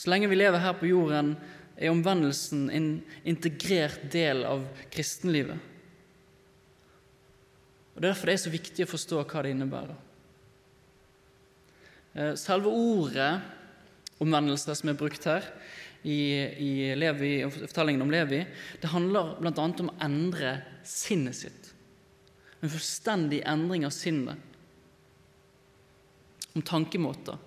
Så 0.01 0.09
lenge 0.09 0.31
vi 0.31 0.39
lever 0.39 0.63
her 0.63 0.79
på 0.81 0.89
jorden, 0.89 1.35
er 1.81 1.93
omvendelsen 1.93 2.69
en 2.77 2.89
integrert 3.25 4.03
del 4.13 4.45
av 4.45 4.67
kristenlivet. 4.93 5.57
Og 7.97 8.05
Derfor 8.05 8.29
er 8.29 8.37
det 8.37 8.45
så 8.45 8.53
viktig 8.53 8.85
å 8.85 8.91
forstå 8.91 9.23
hva 9.25 9.45
det 9.45 9.55
innebærer. 9.55 9.97
Eh, 12.13 12.35
selve 12.39 12.69
ordet 12.73 13.33
omvendelse 14.21 14.77
som 14.77 14.93
er 14.93 14.99
brukt 15.01 15.25
her 15.29 15.47
i, 16.03 16.21
i 16.61 16.71
Levi, 16.97 17.33
fortellingen 17.49 18.05
om 18.05 18.13
Levi, 18.13 18.43
det 18.81 18.93
handler 18.93 19.35
bl.a. 19.41 19.53
om 19.69 19.93
å 19.93 19.99
endre 20.05 20.55
sinnet 20.87 21.37
sitt. 21.37 21.73
En 22.61 22.73
fullstendig 22.73 23.41
endring 23.49 23.87
av 23.89 23.95
sinnet. 23.97 24.37
Om 26.53 26.65
tankemåter. 26.67 27.39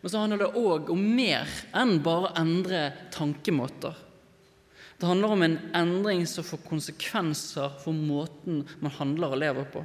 Men 0.00 0.10
så 0.10 0.22
handler 0.22 0.44
det 0.44 0.58
òg 0.58 0.90
om 0.94 1.00
mer 1.16 1.48
enn 1.76 1.98
bare 2.04 2.28
å 2.28 2.36
endre 2.38 2.82
tankemåter. 3.14 3.96
Det 4.98 5.06
handler 5.06 5.34
om 5.34 5.42
en 5.46 5.56
endring 5.78 6.24
som 6.26 6.46
får 6.46 6.64
konsekvenser 6.66 7.74
for 7.82 7.94
måten 7.94 8.64
man 8.82 8.94
handler 8.98 9.34
og 9.34 9.42
lever 9.42 9.68
på. 9.74 9.84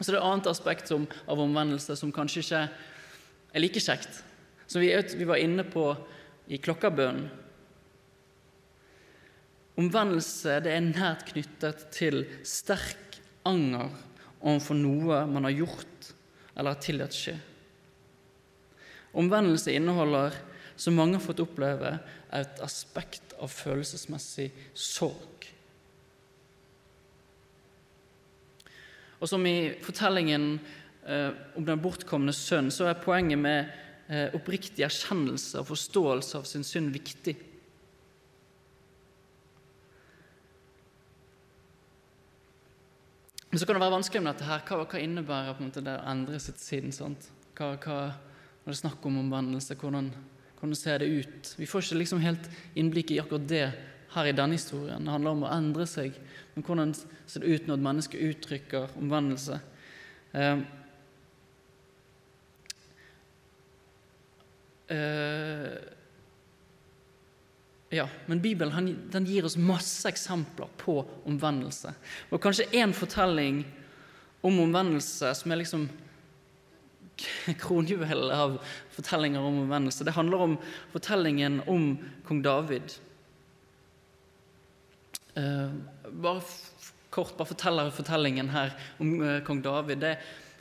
Så 0.00 0.10
det 0.10 0.18
er 0.18 0.20
et 0.20 0.26
annet 0.26 0.50
aspekt 0.50 0.90
som, 0.90 1.06
av 1.30 1.40
omvendelse 1.40 1.96
som 1.98 2.12
kanskje 2.14 2.42
ikke 2.42 2.62
er 3.54 3.62
like 3.62 3.82
kjekt. 3.82 4.20
Som 4.66 4.82
vi, 4.82 4.90
vi 4.90 5.26
var 5.28 5.42
inne 5.42 5.66
på 5.66 5.88
i 6.50 6.58
klokkebønnen. 6.62 7.30
Omvendelse 9.78 10.60
det 10.62 10.70
er 10.70 10.84
nært 10.86 11.24
knyttet 11.32 11.88
til 11.94 12.20
sterk 12.46 13.18
anger 13.46 13.90
overfor 14.38 14.78
noe 14.78 15.24
man 15.26 15.48
har 15.48 15.56
gjort 15.56 16.13
eller 16.54 16.74
har 16.74 16.82
tillatt 16.82 17.16
skje. 17.16 17.36
Omvendelse 19.14 19.74
inneholder 19.74 20.34
som 20.76 20.96
mange 20.98 21.18
har 21.18 21.22
fått 21.22 21.42
oppleve, 21.44 21.98
et 22.34 22.62
aspekt 22.64 23.36
av 23.38 23.50
følelsesmessig 23.52 24.48
sorg. 24.74 25.46
Og 29.22 29.30
som 29.30 29.46
i 29.46 29.70
fortellingen 29.84 30.56
eh, 31.06 31.30
om 31.56 31.64
den 31.64 31.80
bortkomne 31.80 32.34
sønn, 32.34 32.72
så 32.74 32.90
er 32.90 33.00
poenget 33.00 33.40
med 33.40 33.70
eh, 34.10 34.34
oppriktig 34.34 34.84
erkjennelse 34.84 35.62
og 35.62 35.70
forståelse 35.70 36.40
av 36.40 36.48
sin 36.50 36.66
synd 36.66 36.90
viktig. 36.96 37.36
Men 43.54 43.60
så 43.62 43.66
kan 43.68 43.76
det 43.76 43.84
være 43.84 43.94
vanskelig 43.94 44.18
med 44.18 44.32
dette 44.32 44.46
her. 44.48 44.62
Hva, 44.66 44.80
hva 44.82 44.98
innebærer 44.98 45.54
på 45.54 45.62
en 45.62 45.68
måte 45.68 45.82
det 45.86 45.92
å 45.94 46.06
endre 46.10 46.38
sitt 46.42 46.58
sinn? 46.58 46.88
Sant? 46.90 47.28
Hva, 47.54 47.68
hva, 47.84 47.98
når 48.64 48.72
det 48.72 48.74
er 48.74 48.80
snakk 48.80 49.04
om 49.06 49.20
omvendelse, 49.20 49.76
hvordan 49.78 50.08
hvordan 50.58 50.74
ser 50.80 50.98
det 50.98 51.06
ut? 51.20 51.52
Vi 51.60 51.68
får 51.70 51.84
ikke 51.84 51.98
liksom 52.00 52.22
helt 52.24 52.48
innblikk 52.74 53.12
i 53.14 53.20
akkurat 53.22 53.46
det 53.46 53.62
her 54.16 54.26
i 54.26 54.34
denne 54.34 54.58
historien. 54.58 55.06
Det 55.06 55.14
handler 55.14 55.36
om 55.36 55.46
å 55.46 55.52
endre 55.54 55.86
seg. 55.86 56.18
Men 56.56 56.66
hvordan 56.66 56.96
ser 56.98 57.44
det 57.44 57.54
ut 57.54 57.70
når 57.70 57.78
et 57.78 57.86
menneske 57.86 58.22
uttrykker 58.26 58.98
omvendelse? 58.98 59.60
Eh, 60.34 60.64
eh, 64.98 65.78
Ja, 67.94 68.08
men 68.26 68.40
Bibelen 68.42 68.96
den 69.12 69.26
gir 69.28 69.46
oss 69.46 69.56
masse 69.56 70.08
eksempler 70.10 70.70
på 70.80 70.96
omvendelse. 71.28 71.92
Og 72.34 72.42
kanskje 72.42 72.66
én 72.74 72.94
fortelling 72.96 73.62
om 74.42 74.58
omvendelse 74.64 75.30
som 75.38 75.52
er 75.52 75.60
liksom 75.60 75.86
kronjuvelen 77.62 78.32
av 78.34 78.58
fortellinger 78.96 79.40
om 79.40 79.62
omvendelse. 79.62 80.04
Det 80.04 80.16
handler 80.16 80.46
om 80.48 80.56
fortellingen 80.92 81.60
om 81.70 81.92
kong 82.26 82.42
David. 82.42 82.96
Uh, 85.38 85.70
bare 86.10 86.42
kort 87.14 87.36
bare 87.38 87.50
forteller 87.50 87.94
fortellingen 87.94 88.50
her 88.50 88.74
om 88.98 89.20
uh, 89.22 89.38
kong 89.46 89.62
David. 89.62 90.02
Det, 90.02 90.16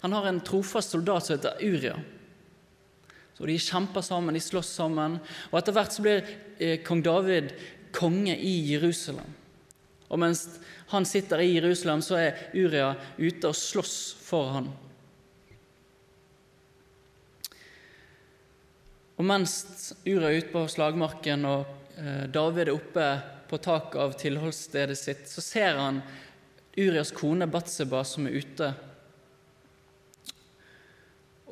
han 0.06 0.14
har 0.14 0.30
en 0.30 0.42
trofast 0.46 0.94
soldat 0.94 1.26
som 1.26 1.38
heter 1.38 1.66
Uria. 1.66 1.98
Så 3.34 3.46
De 3.50 3.58
kjemper 3.60 4.02
sammen, 4.06 4.34
de 4.34 4.42
slåss 4.44 4.76
sammen. 4.78 5.18
Og 5.52 5.58
Etter 5.60 5.76
hvert 5.76 5.96
så 5.96 6.06
blir 6.06 6.22
uh, 6.26 6.78
kong 6.86 7.04
David 7.06 7.54
konge 7.94 8.36
i 8.38 8.54
Jerusalem. 8.72 9.30
Og 10.14 10.22
mens 10.22 10.46
han 10.94 11.06
sitter 11.10 11.42
i 11.42 11.54
Jerusalem, 11.56 12.02
så 12.06 12.20
er 12.22 12.42
Uria 12.54 12.94
ute 13.18 13.50
og 13.50 13.58
slåss 13.58 13.98
for 14.22 14.52
han. 14.54 14.68
Og 19.18 19.26
mens 19.26 19.94
Uria 20.06 20.30
er 20.30 20.42
ute 20.42 20.54
på 20.54 20.66
slagmarken 20.70 21.46
og 21.50 21.80
David 22.34 22.68
er 22.68 22.74
oppe 22.74 23.08
på 23.50 23.60
taket 23.62 24.00
av 24.02 24.16
tilholdsstedet 24.18 24.98
sitt, 24.98 25.28
så 25.30 25.42
ser 25.42 25.78
han 25.78 26.02
Urias 26.74 27.12
kone 27.14 27.46
Batseba 27.46 28.02
som 28.08 28.26
er 28.26 28.40
ute. 28.42 28.72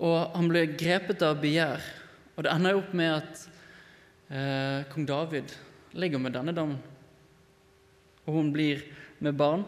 Og 0.01 0.33
han 0.33 0.49
ble 0.49 0.65
grepet 0.73 1.21
av 1.25 1.37
begjær, 1.41 1.83
og 2.35 2.45
det 2.45 2.53
ender 2.53 2.79
opp 2.79 2.95
med 2.97 3.11
at 3.13 3.43
eh, 4.33 4.87
kong 4.89 5.05
David 5.09 5.53
ligger 5.93 6.23
med 6.23 6.33
denne 6.33 6.55
damen, 6.55 6.79
og 8.25 8.33
hun 8.33 8.49
blir 8.53 8.81
med 9.21 9.37
barn. 9.37 9.63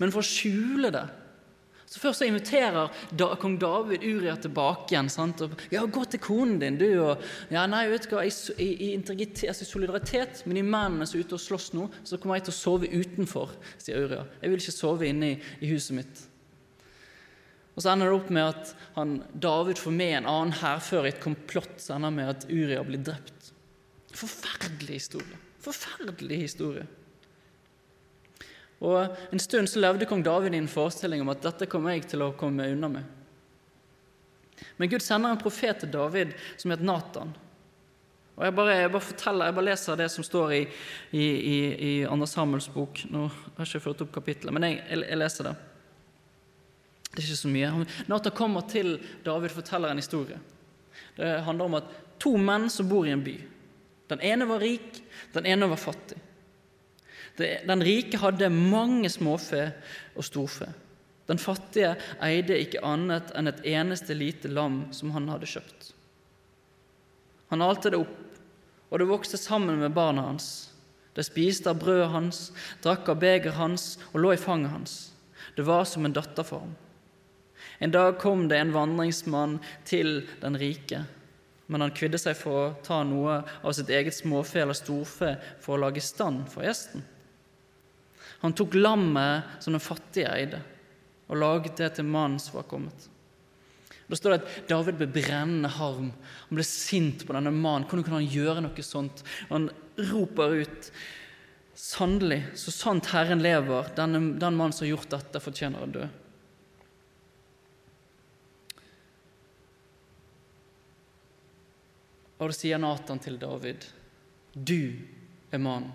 Men 0.00 0.12
for 0.12 0.24
å 0.24 0.28
skjule 0.28 0.92
det 0.94 1.06
så 1.86 2.00
Først 2.02 2.18
så 2.18 2.26
inviterer 2.26 2.90
da, 3.14 3.28
kong 3.38 3.60
David 3.62 4.02
Uria 4.02 4.34
tilbake 4.42 4.90
igjen. 4.90 5.08
Sant? 5.12 5.40
Og, 5.46 5.54
ja, 5.70 5.84
'Gå 5.86 6.04
til 6.10 6.20
konen 6.20 6.58
din, 6.58 6.78
du.' 6.78 7.02
Og, 7.04 7.22
ja, 7.50 7.66
nei, 7.66 7.86
vet 7.88 8.08
du 8.10 8.16
hva, 8.16 8.24
i, 8.26 8.32
i, 8.58 8.94
i 8.96 9.46
altså, 9.46 9.64
solidaritet 9.64 10.42
med 10.46 10.56
de 10.56 10.64
mennene 10.66 11.06
som 11.06 11.20
er 11.20 11.24
ute 11.24 11.38
og 11.38 11.40
slåss 11.40 11.72
nå, 11.78 11.86
så 12.02 12.18
kommer 12.18 12.36
jeg 12.36 12.48
til 12.48 12.54
å 12.54 12.58
sove 12.58 12.90
utenfor, 12.90 13.54
sier 13.78 14.02
Uria. 14.02 14.24
Jeg 14.42 14.50
vil 14.50 14.60
ikke 14.60 14.74
sove 14.74 15.06
inne 15.06 15.30
i, 15.30 15.38
i 15.62 15.70
huset 15.70 15.94
mitt. 15.94 16.26
Og 17.76 17.82
Så 17.82 17.92
ender 17.92 18.08
det 18.08 18.16
opp 18.16 18.30
med 18.32 18.46
at 18.54 18.74
han, 18.96 19.16
David 19.32 19.78
får 19.78 19.92
med 19.92 20.14
en 20.16 20.28
annen 20.32 20.54
hærfører 20.56 21.10
i 21.10 21.12
et 21.12 21.22
komplott 21.22 21.76
som 21.82 21.98
ender 21.98 22.14
med 22.16 22.30
at 22.32 22.46
Uria 22.48 22.84
blir 22.86 23.02
drept. 23.04 23.50
Forferdelig 24.16 25.02
historie. 25.02 25.40
Forferdelig 25.60 26.38
historie. 26.46 26.86
Og 28.80 29.16
En 29.32 29.40
stund 29.40 29.68
så 29.68 29.80
levde 29.80 30.08
kong 30.08 30.24
David 30.24 30.54
i 30.54 30.60
en 30.60 30.72
forestilling 30.72 31.20
om 31.20 31.32
at 31.32 31.44
dette 31.44 31.68
kommer 31.68 31.96
jeg 31.96 32.08
til 32.12 32.24
å 32.24 32.32
komme 32.36 32.68
unna 32.72 32.90
med. 32.92 33.12
Men 34.76 34.88
Gud 34.88 35.04
sender 35.04 35.32
en 35.32 35.40
profet 35.40 35.82
til 35.82 35.92
David 35.92 36.32
som 36.56 36.72
het 36.72 36.84
Natan. 36.84 37.34
Og 38.36 38.44
Jeg 38.44 38.52
bare, 38.52 38.72
jeg 38.76 38.92
bare 38.92 39.00
forteller, 39.04 39.48
jeg 39.48 39.56
bare 39.56 39.68
leser 39.70 39.96
det 39.96 40.10
som 40.12 40.24
står 40.24 40.50
i, 40.52 40.60
i, 41.12 41.24
i, 41.24 41.56
i 41.88 41.92
Anders 42.04 42.34
Hamels 42.36 42.68
bok. 42.68 43.00
Nå 43.08 43.28
har 43.30 43.64
jeg 43.64 43.70
ikke 43.70 43.84
ført 43.86 44.04
opp 44.04 44.12
kapitlet, 44.12 44.52
men 44.52 44.66
jeg, 44.68 44.82
jeg, 44.90 45.04
jeg, 45.08 45.20
leser 45.22 45.48
det. 45.48 45.54
Det 47.16 47.22
er 47.24 47.30
ikke 47.30 47.40
så 47.40 47.48
mye. 47.48 47.86
Natan 48.10 48.34
kommer 48.36 48.66
til 48.68 48.98
David 49.24 49.54
forteller 49.56 49.88
en 49.88 50.02
historie. 50.02 50.36
Det 51.16 51.30
handler 51.46 51.64
om 51.64 51.76
at 51.78 51.94
to 52.20 52.34
menn 52.36 52.68
som 52.72 52.88
bor 52.90 53.08
i 53.08 53.14
en 53.14 53.24
by. 53.24 53.36
Den 54.12 54.20
ene 54.20 54.46
var 54.48 54.60
rik, 54.60 55.00
den 55.32 55.48
ene 55.48 55.68
var 55.70 55.80
fattig. 55.80 56.18
Den 57.36 57.82
rike 57.84 58.20
hadde 58.20 58.52
mange 58.52 59.08
småfe 59.12 59.70
og 60.16 60.28
storfe. 60.28 60.68
Den 61.26 61.40
fattige 61.42 61.94
eide 62.22 62.60
ikke 62.60 62.84
annet 62.86 63.32
enn 63.36 63.50
et 63.50 63.64
eneste 63.66 64.14
lite 64.14 64.52
lam 64.52 64.84
som 64.94 65.10
han 65.16 65.26
hadde 65.32 65.48
kjøpt. 65.50 65.90
Han 67.50 67.64
alte 67.64 67.90
det 67.92 68.00
opp, 68.04 68.40
og 68.92 69.00
det 69.00 69.08
vokste 69.08 69.40
sammen 69.40 69.80
med 69.80 69.96
barna 69.96 70.28
hans. 70.28 70.68
Det 71.16 71.24
spiste 71.26 71.72
av 71.72 71.80
brødet 71.80 72.12
hans, 72.12 72.50
drakk 72.84 73.08
av 73.08 73.20
begeret 73.24 73.56
hans 73.56 73.94
og 74.12 74.20
lå 74.20 74.34
i 74.36 74.40
fanget 74.40 74.74
hans. 74.74 74.96
Det 75.56 75.64
var 75.64 75.86
som 75.88 76.04
en 76.04 76.14
datter 76.14 76.44
for 76.44 76.66
ham. 76.66 76.74
En 77.78 77.92
dag 77.92 78.18
kom 78.20 78.46
det 78.48 78.58
en 78.60 78.74
vandringsmann 78.74 79.58
til 79.88 80.22
den 80.42 80.58
rike, 80.60 81.02
men 81.66 81.82
han 81.82 81.94
kvidde 81.96 82.20
seg 82.20 82.38
for 82.38 82.60
å 82.60 82.74
ta 82.86 83.02
noe 83.04 83.40
av 83.42 83.74
sitt 83.76 83.90
eget 83.90 84.14
småfe 84.14 84.62
eller 84.62 84.76
storfe 84.76 85.34
for 85.62 85.76
å 85.76 85.82
lage 85.86 86.04
stand 86.04 86.46
for 86.52 86.66
gjesten. 86.66 87.02
Han 88.44 88.54
tok 88.54 88.76
lammet 88.76 89.58
som 89.64 89.74
den 89.74 89.82
fattige 89.82 90.30
eide, 90.30 90.62
og 91.26 91.40
laget 91.40 91.80
det 91.80 91.94
til 91.96 92.06
mannen 92.06 92.38
som 92.42 92.60
var 92.60 92.68
kommet. 92.70 93.08
Da 94.06 94.14
står 94.14 94.32
det 94.32 94.38
at 94.38 94.68
David 94.70 95.00
ble 95.00 95.08
brennende 95.10 95.70
harm. 95.80 96.12
Han 96.46 96.58
ble 96.58 96.66
sint 96.66 97.24
på 97.26 97.34
denne 97.34 97.50
mannen. 97.50 97.88
Hvordan 97.88 98.04
kunne 98.06 98.20
han 98.20 98.30
gjøre 98.30 98.62
noe 98.62 98.84
sånt? 98.86 99.24
Han 99.50 99.70
roper 100.12 100.60
ut 100.62 100.90
Sannelig, 101.76 102.38
så 102.56 102.72
sant 102.72 103.10
Herren 103.12 103.42
lever, 103.44 103.90
denne, 103.98 104.22
den 104.40 104.54
mannen 104.56 104.72
som 104.72 104.86
har 104.86 104.94
gjort 104.94 105.10
dette, 105.12 105.42
fortjener 105.44 105.82
å 105.84 105.88
dø. 105.92 106.06
Og 112.36 112.50
da 112.50 112.56
sier 112.56 112.80
Nathan 112.80 113.20
til 113.22 113.38
David, 113.40 113.86
du 114.52 114.92
er 115.52 115.62
mannen. 115.62 115.94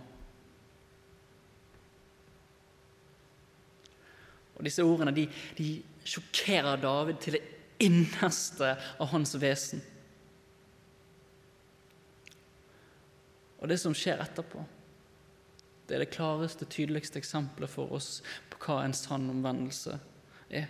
Og 4.57 4.65
Disse 4.65 4.85
ordene 4.85 5.13
de, 5.15 5.25
de 5.57 5.69
sjokkerer 6.05 6.81
David 6.81 7.21
til 7.21 7.37
det 7.37 7.41
innerste 7.81 8.75
av 9.01 9.09
hans 9.09 9.33
vesen. 9.41 9.81
Og 13.61 13.69
det 13.69 13.77
som 13.81 13.93
skjer 13.97 14.21
etterpå, 14.21 14.61
det 15.89 15.97
er 15.97 16.05
det 16.05 16.13
klareste, 16.13 16.65
tydeligste 16.69 17.19
eksempelet 17.21 17.69
for 17.69 17.93
oss 17.93 18.21
på 18.49 18.61
hva 18.63 18.83
en 18.85 18.93
sann 18.95 19.25
omvendelse 19.33 19.97
er. 20.49 20.69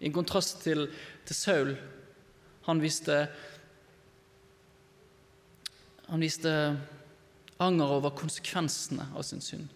I 0.00 0.10
kontrast 0.14 0.60
til, 0.64 0.88
til 1.28 1.36
Saul. 1.36 1.72
Han 2.68 2.82
viste 2.84 3.26
Han 6.08 6.20
viste 6.24 6.52
anger 7.58 7.90
over 7.98 8.14
konsekvensene 8.16 9.10
av 9.16 9.26
sin 9.26 9.42
synd. 9.44 9.66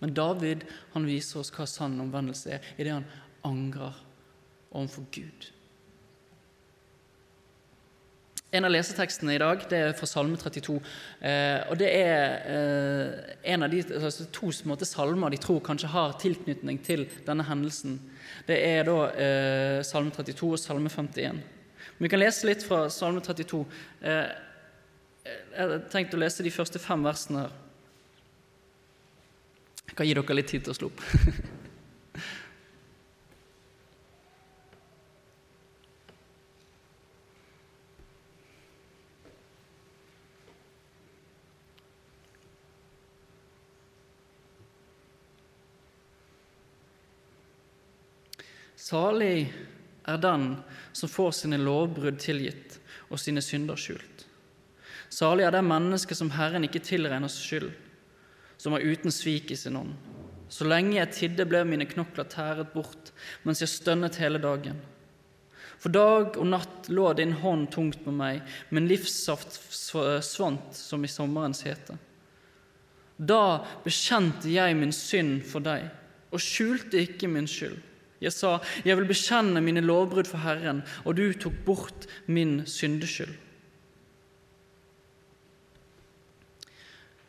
Men 0.00 0.14
David 0.16 0.64
han 0.94 1.06
viser 1.06 1.40
oss 1.40 1.52
hva 1.54 1.66
sann 1.70 2.00
omvendelse 2.02 2.56
er 2.56 2.64
idet 2.76 2.96
han 2.96 3.06
angrer 3.46 3.94
overfor 4.72 5.06
Gud. 5.14 5.52
En 8.54 8.64
av 8.64 8.70
lesetekstene 8.72 9.34
i 9.34 9.40
dag 9.42 9.64
det 9.68 9.78
er 9.78 9.96
fra 9.98 10.08
Salme 10.08 10.38
32. 10.38 10.76
Eh, 11.20 11.60
og 11.70 11.78
Det 11.80 11.88
er 11.90 12.36
eh, 12.52 13.32
en 13.52 13.66
av 13.66 13.72
de 13.72 13.82
altså, 13.98 14.28
to 14.32 14.52
måte, 14.70 14.88
salmer 14.88 15.34
de 15.34 15.40
tror 15.42 15.60
kanskje 15.66 15.90
har 15.92 16.16
tilknytning 16.22 16.78
til 16.86 17.04
denne 17.26 17.44
hendelsen. 17.44 17.98
Det 18.46 18.56
er 18.62 18.86
da 18.88 18.96
eh, 19.12 19.80
Salme 19.84 20.14
32 20.14 20.52
og 20.54 20.62
Salme 20.62 20.92
51. 20.92 21.42
Vi 21.98 22.08
kan 22.08 22.20
lese 22.20 22.46
litt 22.46 22.64
fra 22.66 22.90
Salme 22.92 23.22
32. 23.24 23.62
Eh, 24.04 24.26
jeg 25.26 25.56
har 25.56 25.78
tenkt 25.90 26.14
å 26.14 26.20
lese 26.20 26.44
de 26.44 26.52
første 26.52 26.78
fem 26.82 27.00
versene 27.06 27.46
her. 27.46 27.54
Jeg 29.86 29.96
kan 29.96 30.06
gi 30.08 30.16
dere 30.18 30.36
litt 30.36 30.50
tid 30.52 30.66
til 30.66 30.74
å 30.74 30.76
slå 30.76 30.90
opp. 30.92 31.00
Salig 48.86 49.48
er 50.06 50.20
den 50.22 50.52
som 50.96 51.10
får 51.10 51.34
sine 51.40 51.58
lovbrudd 51.60 52.20
tilgitt 52.22 52.78
og 53.10 53.20
sine 53.20 53.42
synder 53.44 53.78
skjult. 53.78 54.26
Salig 55.12 55.46
er 55.46 55.54
det 55.54 55.66
mennesket 55.66 56.18
som 56.18 56.32
Herren 56.34 56.66
ikke 56.66 56.82
tilregner 56.82 57.30
skyld 57.30 57.70
som 58.56 58.76
er 58.76 58.84
uten 58.84 59.12
svik 59.12 59.50
i 59.50 59.56
sin 59.56 59.76
ånd. 59.76 59.94
Så 60.48 60.66
lenge 60.68 60.96
jeg 60.96 61.12
tidde, 61.14 61.46
ble 61.48 61.62
mine 61.66 61.88
knokler 61.88 62.28
tæret 62.30 62.72
bort, 62.74 63.10
mens 63.42 63.62
jeg 63.62 63.72
stønnet 63.72 64.18
hele 64.22 64.40
dagen. 64.42 64.78
For 65.76 65.92
dag 65.92 66.38
og 66.40 66.46
natt 66.48 66.88
lå 66.88 67.10
din 67.18 67.34
hånd 67.42 67.68
tungt 67.74 67.98
på 68.04 68.14
meg, 68.14 68.40
min 68.70 68.88
livssaft 68.88 69.58
svant 69.76 70.76
som 70.76 71.04
i 71.04 71.10
sommerens 71.10 71.64
hete. 71.66 71.98
Da 73.16 73.64
bekjente 73.84 74.48
jeg 74.52 74.76
min 74.76 74.94
synd 74.94 75.42
for 75.48 75.64
deg 75.64 75.88
og 76.32 76.42
skjulte 76.42 77.00
ikke 77.00 77.28
min 77.32 77.48
skyld. 77.48 77.76
Jeg 78.20 78.32
sa, 78.32 78.56
jeg 78.84 78.96
vil 78.96 79.08
bekjenne 79.08 79.60
mine 79.60 79.82
lovbrudd 79.84 80.28
for 80.30 80.40
Herren, 80.40 80.82
og 81.04 81.18
du 81.18 81.26
tok 81.36 81.56
bort 81.66 82.06
min 82.26 82.62
syndeskyld. 82.66 83.34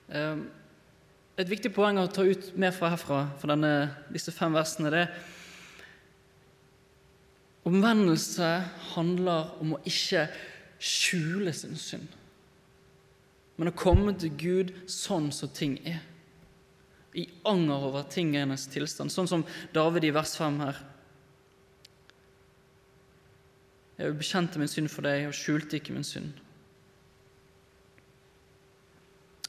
Eh, 0.08 0.38
et 1.38 1.50
viktig 1.50 1.74
poeng 1.76 2.00
å 2.00 2.08
ta 2.10 2.24
ut 2.24 2.54
med 2.56 2.72
fra 2.74 2.94
herfra, 2.94 3.24
fra 3.38 3.52
denne, 3.52 3.74
disse 4.14 4.32
fem 4.32 4.56
versene, 4.56 4.94
det 4.94 5.04
er 5.08 5.34
Omvendelse 7.68 8.48
handler 8.94 9.50
om 9.60 9.74
å 9.76 9.82
ikke 9.84 10.22
skjule 10.80 11.52
sin 11.56 11.76
synd, 11.76 12.08
men 13.58 13.72
å 13.72 13.76
komme 13.76 14.14
til 14.16 14.32
Gud 14.40 14.72
sånn 14.88 15.34
som 15.36 15.52
ting 15.52 15.76
er. 15.84 16.00
I 17.18 17.26
anger 17.50 17.88
over 17.90 18.06
tingenes 18.12 18.68
tilstand, 18.70 19.12
sånn 19.14 19.30
som 19.30 19.46
David 19.74 20.06
i 20.06 20.14
vers 20.14 20.36
5 20.38 20.60
her. 20.62 20.82
Jeg 23.98 24.18
bekjente 24.20 24.62
min 24.62 24.70
synd 24.70 24.92
for 24.94 25.08
deg 25.08 25.26
og 25.26 25.34
skjulte 25.34 25.80
ikke 25.80 25.96
min 25.96 26.06
synd. 26.06 26.36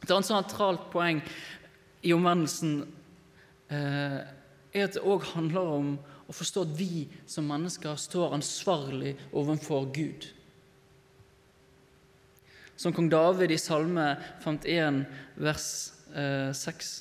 Et 0.01 0.15
annet 0.15 0.29
sentralt 0.29 0.87
poeng 0.89 1.21
i 2.07 2.15
omvendelsen 2.17 2.79
eh, 3.69 4.21
er 4.73 4.87
at 4.87 4.97
det 4.97 5.05
òg 5.05 5.27
handler 5.35 5.73
om 5.75 5.91
å 6.29 6.37
forstå 6.37 6.65
at 6.65 6.73
vi 6.79 7.07
som 7.29 7.49
mennesker 7.49 7.99
står 8.01 8.37
ansvarlig 8.39 9.15
overfor 9.37 9.91
Gud. 9.93 10.31
Som 12.79 12.95
kong 12.97 13.11
David 13.13 13.53
i 13.53 13.61
Salme 13.61 14.15
51, 14.45 15.03
vers 15.45 15.69
eh, 16.15 16.55
6. 16.55 16.93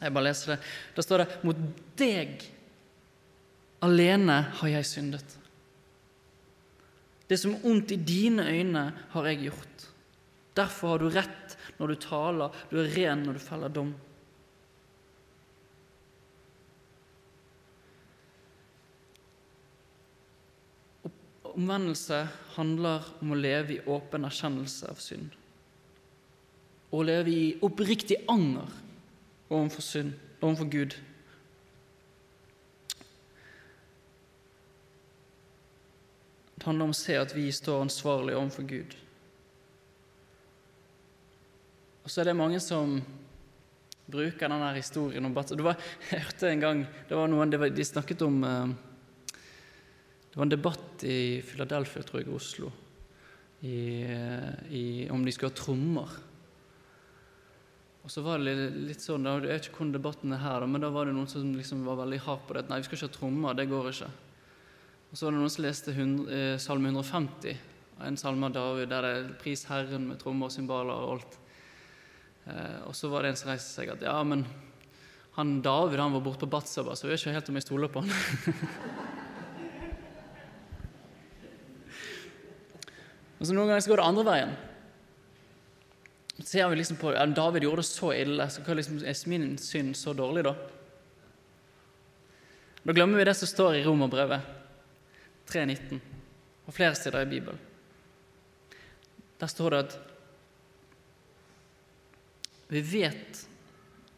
Jeg 0.00 0.12
bare 0.12 0.28
leser 0.28 0.54
det. 0.54 0.60
Da 0.96 1.04
står 1.04 1.22
det 1.22 1.40
Mot 1.46 1.64
deg 1.96 2.44
alene 3.84 4.38
har 4.60 4.72
jeg 4.72 4.88
syndet. 4.88 5.36
Det 7.26 7.38
som 7.40 7.56
er 7.56 7.66
ondt 7.66 7.92
i 7.94 7.98
dine 7.98 8.46
øyne, 8.46 8.84
har 9.10 9.28
jeg 9.30 9.48
gjort. 9.48 9.86
Derfor 10.56 10.94
har 10.94 11.02
du 11.02 11.08
rett 11.10 11.56
når 11.76 11.92
du 11.92 11.96
taler, 12.00 12.60
du 12.70 12.78
er 12.80 12.92
ren 12.94 13.24
når 13.26 13.36
du 13.36 13.42
feller 13.42 13.72
dom. 13.72 13.94
Omvendelse 21.56 22.20
handler 22.56 23.04
om 23.24 23.32
å 23.32 23.38
leve 23.40 23.76
i 23.76 23.84
åpen 23.88 24.28
erkjennelse 24.28 24.90
av 24.92 24.98
synd. 25.00 25.30
Å 26.92 27.04
leve 27.04 27.32
i 27.32 27.46
oppriktig 27.64 28.20
anger 28.30 28.68
overfor 29.50 29.82
synd, 29.82 30.12
overfor 30.40 30.70
Gud. 30.70 30.96
Det 36.56 36.64
handler 36.64 36.88
om 36.88 36.94
å 36.94 36.98
se 36.98 37.14
at 37.18 37.34
vi 37.36 37.46
står 37.54 37.84
ansvarlig 37.84 38.34
overfor 38.34 38.66
Gud. 38.66 38.96
Og 42.02 42.10
så 42.10 42.22
er 42.22 42.30
det 42.30 42.38
mange 42.38 42.58
som 42.62 43.00
bruker 44.06 44.50
denne 44.50 44.70
historien 44.76 45.24
om 45.26 45.34
det 45.34 45.62
var, 45.62 45.78
Jeg 46.10 46.22
hørte 46.22 46.50
en 46.50 46.62
gang 46.62 46.82
det 47.08 47.16
var 47.18 47.30
noen, 47.30 47.50
De 47.50 47.84
snakket 47.84 48.22
om 48.22 48.44
eh, 48.44 48.74
Det 50.30 50.36
var 50.36 50.46
en 50.46 50.54
debatt 50.54 51.04
i 51.04 51.42
Philadelphia, 51.42 52.02
tror 52.02 52.20
jeg, 52.20 52.30
Oslo, 52.34 52.70
i, 53.62 54.04
i, 54.70 55.08
om 55.10 55.24
de 55.24 55.32
skulle 55.32 55.50
ha 55.50 55.56
trommer. 55.56 56.12
Og 58.06 58.12
så 58.14 58.22
var 58.22 58.38
det 58.38 58.52
litt 58.70 59.02
sånn, 59.02 59.24
Jeg 59.26 59.42
vet 59.42 59.64
ikke 59.66 59.80
hvordan 59.80 59.96
debatten 59.96 60.30
er 60.30 60.38
her, 60.38 60.62
men 60.70 60.78
da 60.78 60.92
var 60.94 61.08
det 61.08 61.14
noen 61.16 61.26
som 61.26 61.42
liksom 61.58 61.80
var 61.82 61.98
veldig 62.04 62.20
hard 62.22 62.44
på 62.46 62.54
det. 62.54 62.68
Nei, 62.70 62.78
vi 62.78 62.86
skal 62.86 63.00
ikke 63.00 63.08
ha 63.08 63.14
trommer, 63.16 63.56
det 63.58 63.64
går 63.66 63.88
ikke. 63.90 64.10
Og 65.10 65.18
så 65.18 65.26
var 65.26 65.34
det 65.34 65.40
noen 65.40 65.50
som 65.50 65.64
leste 65.64 65.90
100, 65.90 66.28
eh, 66.30 66.54
Salme 66.62 66.92
150, 66.92 67.56
en 68.06 68.18
salme 68.20 68.46
av 68.46 68.54
David, 68.54 68.90
der 68.90 69.02
det 69.02 69.10
er 69.10 69.34
'Pris 69.42 69.66
Herren' 69.66 70.06
med 70.06 70.20
trommer 70.20 70.46
og 70.46 70.52
cymbaler 70.52 70.94
og 70.94 71.10
alt. 71.16 71.38
Eh, 72.46 72.78
og 72.86 72.94
så 72.94 73.10
var 73.10 73.22
det 73.22 73.30
en 73.30 73.36
som 73.36 73.50
reiste 73.50 73.74
seg 73.74 73.88
at 73.90 74.00
ja, 74.00 74.22
men 74.22 74.46
han 75.34 75.60
David 75.60 75.98
han 75.98 76.12
var 76.12 76.20
borte 76.20 76.46
på 76.46 76.50
Batsaba, 76.50 76.94
så 76.94 77.08
jeg 77.08 77.10
vet 77.10 77.20
ikke 77.26 77.32
helt 77.32 77.48
om 77.48 77.54
jeg 77.54 77.62
stoler 77.62 77.88
på 77.88 78.00
han. 78.00 78.10
og 83.40 83.46
så 83.46 83.52
Noen 83.52 83.66
ganger 83.66 83.80
så 83.80 83.90
går 83.90 83.96
det 83.96 84.06
andre 84.06 84.24
veien. 84.24 84.56
Ser 86.44 86.68
vi 86.68 86.76
liksom 86.76 86.96
på 87.00 87.14
ja, 87.14 87.26
David 87.26 87.62
gjorde 87.62 87.82
det 87.82 87.88
så 87.88 88.12
ille, 88.12 88.48
så 88.50 88.64
hva 88.64 88.76
liksom, 88.76 88.98
er 89.00 89.28
min 89.30 89.54
synd 89.58 89.96
så 89.96 90.12
dårlig, 90.12 90.44
da? 90.44 90.52
Da 92.82 92.92
glemmer 92.92 93.18
vi 93.18 93.24
det 93.24 93.34
som 93.34 93.48
står 93.48 93.78
i 93.78 93.84
Romerbrevet 93.86 94.52
3.19 95.48 95.98
og 96.66 96.74
flere 96.74 96.94
steder 96.98 97.24
i 97.24 97.30
Bibelen. 97.30 97.58
Der 99.40 99.50
står 99.50 99.70
det 99.70 99.80
at 99.86 99.96
vi 102.68 102.82
vet 102.82 103.42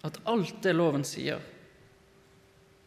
at 0.06 0.20
alt 0.28 0.60
det 0.64 0.74
loven 0.76 1.04
sier, 1.04 1.40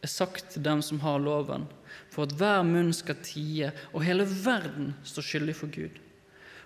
er 0.01 0.09
sagt 0.09 0.55
til 0.55 0.63
dem 0.65 0.81
som 0.81 1.01
har 1.03 1.19
loven, 1.21 1.67
for 2.09 2.25
at 2.25 2.33
hver 2.37 2.63
munn 2.65 2.89
skal 2.95 3.19
tie 3.21 3.69
og 3.91 4.01
hele 4.05 4.25
verden 4.25 4.95
står 5.05 5.27
skyldig 5.27 5.55
for 5.59 5.73
Gud. 5.73 5.99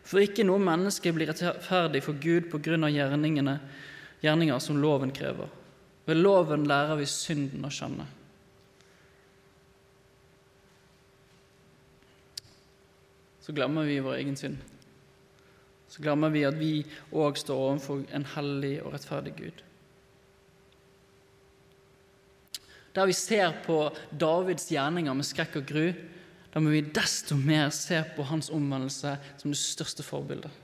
For 0.05 0.21
ikke 0.21 0.45
noe 0.45 0.61
menneske 0.61 1.13
blir 1.15 1.31
rettferdig 1.31 2.03
for 2.05 2.19
Gud 2.21 2.51
på 2.51 2.61
grunn 2.61 2.85
av 2.85 2.93
gjerninger 2.93 4.59
som 4.61 4.77
loven 4.81 5.13
krever. 5.15 5.49
Ved 6.05 6.21
loven 6.21 6.67
lærer 6.69 6.99
vi 6.99 7.09
synden 7.09 7.65
å 7.65 7.73
kjenne. 7.73 8.05
Så 13.41 13.53
glemmer 13.53 13.85
vi 13.85 13.99
vår 14.01 14.21
egen 14.21 14.37
synd 14.37 14.61
så 15.95 16.03
glemmer 16.03 16.33
vi 16.33 16.41
at 16.43 16.57
vi 16.59 16.73
òg 17.15 17.37
står 17.39 17.61
overfor 17.69 18.01
en 18.11 18.25
hellig 18.33 18.73
og 18.83 18.91
rettferdig 18.91 19.31
Gud. 19.37 19.61
Der 22.95 23.07
vi 23.07 23.15
ser 23.15 23.55
på 23.63 23.77
Davids 24.11 24.67
gjerninger 24.71 25.15
med 25.15 25.27
skrekk 25.27 25.55
og 25.61 25.69
gru, 25.69 25.85
da 26.55 26.61
må 26.63 26.71
vi 26.71 26.85
desto 26.87 27.35
mer 27.35 27.67
se 27.75 27.97
på 28.15 28.23
hans 28.29 28.47
omvendelse 28.47 29.17
som 29.35 29.51
det 29.51 29.57
største 29.59 30.05
forbildet. 30.07 30.61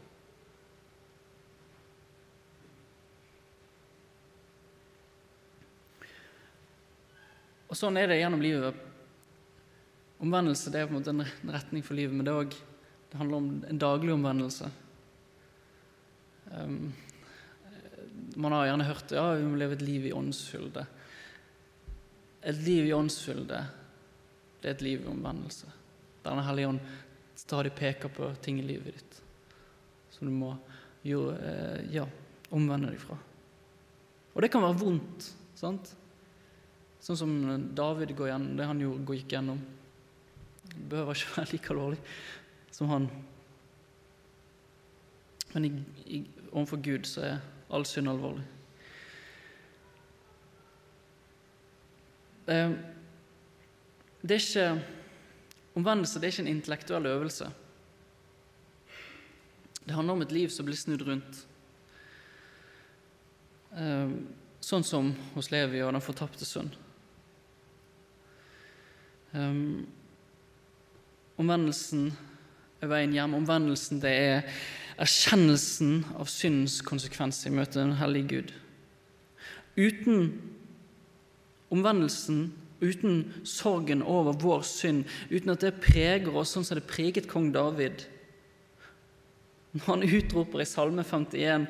Og 7.67 7.75
Sånn 7.75 7.99
er 7.99 8.07
det 8.07 8.21
gjennom 8.21 8.43
livet. 8.43 8.77
Omvendelse 10.23 10.71
det 10.71 10.79
er 10.79 10.87
på 10.87 10.95
en 10.95 11.01
måte 11.01 11.11
en 11.11 11.51
retning 11.57 11.83
for 11.83 11.99
livet, 11.99 12.15
men 12.15 12.23
det, 12.29 12.37
også, 12.39 12.87
det 13.11 13.19
handler 13.19 13.41
om 13.41 13.51
en 13.73 13.83
daglig 13.83 14.15
omvendelse. 14.15 14.71
Um, 16.55 16.79
man 18.39 18.55
har 18.55 18.69
gjerne 18.69 18.87
hørt 18.93 19.15
ja, 19.15 19.27
vi 19.35 19.43
må 19.43 19.59
leve 19.59 19.75
et 19.75 19.83
liv 19.83 20.07
i 20.07 20.15
åndsfylde. 20.15 20.87
Et 22.47 22.63
liv 22.63 22.87
i 22.87 22.95
åndsfylde, 22.95 23.61
det 24.63 24.71
er 24.71 24.79
et 24.79 24.87
liv 24.87 25.03
i 25.03 25.11
omvendelse. 25.17 25.80
Der 26.21 26.35
Den 26.35 26.45
hellige 26.45 26.67
ånd 26.67 26.79
stadig 27.35 27.73
peker 27.75 28.09
på 28.13 28.29
ting 28.41 28.59
i 28.59 28.67
livet 28.67 28.99
ditt 28.99 29.21
som 30.21 30.27
du 30.27 30.33
må 30.35 30.51
jo, 31.01 31.31
eh, 31.33 31.81
ja, 31.89 32.05
omvende 32.53 32.91
deg 32.91 32.99
fra. 33.01 33.15
Og 34.35 34.43
det 34.43 34.51
kan 34.53 34.61
være 34.61 34.77
vondt, 34.77 35.31
sant? 35.57 35.95
Sånn 37.01 37.17
som 37.17 37.31
David 37.73 38.13
går 38.13 38.29
gjennom, 38.29 38.51
det 38.59 38.67
han 38.69 38.83
jo 38.83 38.91
gikk 39.07 39.33
gjennom. 39.33 39.63
Det 40.67 40.83
behøver 40.91 41.17
ikke 41.17 41.33
være 41.39 41.51
like 41.55 41.73
alvorlig 41.73 41.99
som 42.71 42.93
han. 42.93 43.09
Men 45.55 45.67
i, 45.67 45.71
i, 46.05 46.21
overfor 46.51 46.83
Gud 46.85 47.09
så 47.09 47.25
er 47.31 47.41
all 47.73 47.87
synd 47.89 48.11
alvorlig. 48.11 48.45
Eh, 52.51 52.77
det 54.21 54.37
er 54.37 54.45
ikke 54.45 55.00
Omvendelse 55.77 56.19
det 56.19 56.27
er 56.27 56.33
ikke 56.35 56.45
en 56.47 56.55
intellektuell 56.55 57.05
øvelse. 57.07 57.47
Det 59.81 59.95
handler 59.95 60.13
om 60.13 60.21
et 60.21 60.35
liv 60.35 60.49
som 60.49 60.67
blir 60.67 60.77
snudd 60.77 61.05
rundt. 61.07 61.41
Eh, 63.71 64.13
sånn 64.61 64.85
som 64.85 65.13
hos 65.33 65.49
Levi 65.51 65.81
og 65.81 65.93
den 65.95 66.03
fortapte 66.03 66.45
sønn. 66.45 66.69
Um, 69.31 69.87
omvendelsen 71.39 72.09
er 72.83 72.89
veien 72.91 73.13
hjem. 73.15 73.37
Omvendelsen 73.37 74.01
det 74.03 74.11
er 74.11 74.63
erkjennelsen 75.01 76.01
av 76.19 76.27
syndens 76.29 76.81
konsekvens 76.85 77.39
i 77.47 77.53
møte 77.53 77.79
med 77.79 77.93
en 77.93 77.99
hellig 78.01 78.25
Gud. 78.29 78.51
Uten 79.79 80.33
omvendelsen, 81.71 82.49
uten 82.81 83.33
sorgen 83.47 84.01
over 84.01 84.33
vår 84.41 84.65
synd, 84.65 85.05
uten 85.29 85.53
at 85.53 85.61
det 85.63 85.77
preger 85.83 86.33
oss 86.35 86.55
sånn 86.55 86.65
som 86.65 86.79
det 86.79 86.87
preget 86.89 87.29
kong 87.29 87.51
David 87.53 88.07
Når 89.71 89.85
han 89.87 90.03
utroper 90.03 90.63
i 90.63 90.67
Salme 90.67 91.05
51 91.07 91.69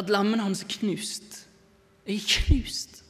at 0.00 0.08
lemmene 0.08 0.46
hans 0.46 0.62
er 0.64 0.70
knust. 0.72 1.42
Er 2.08 2.22
knust. 2.24 3.00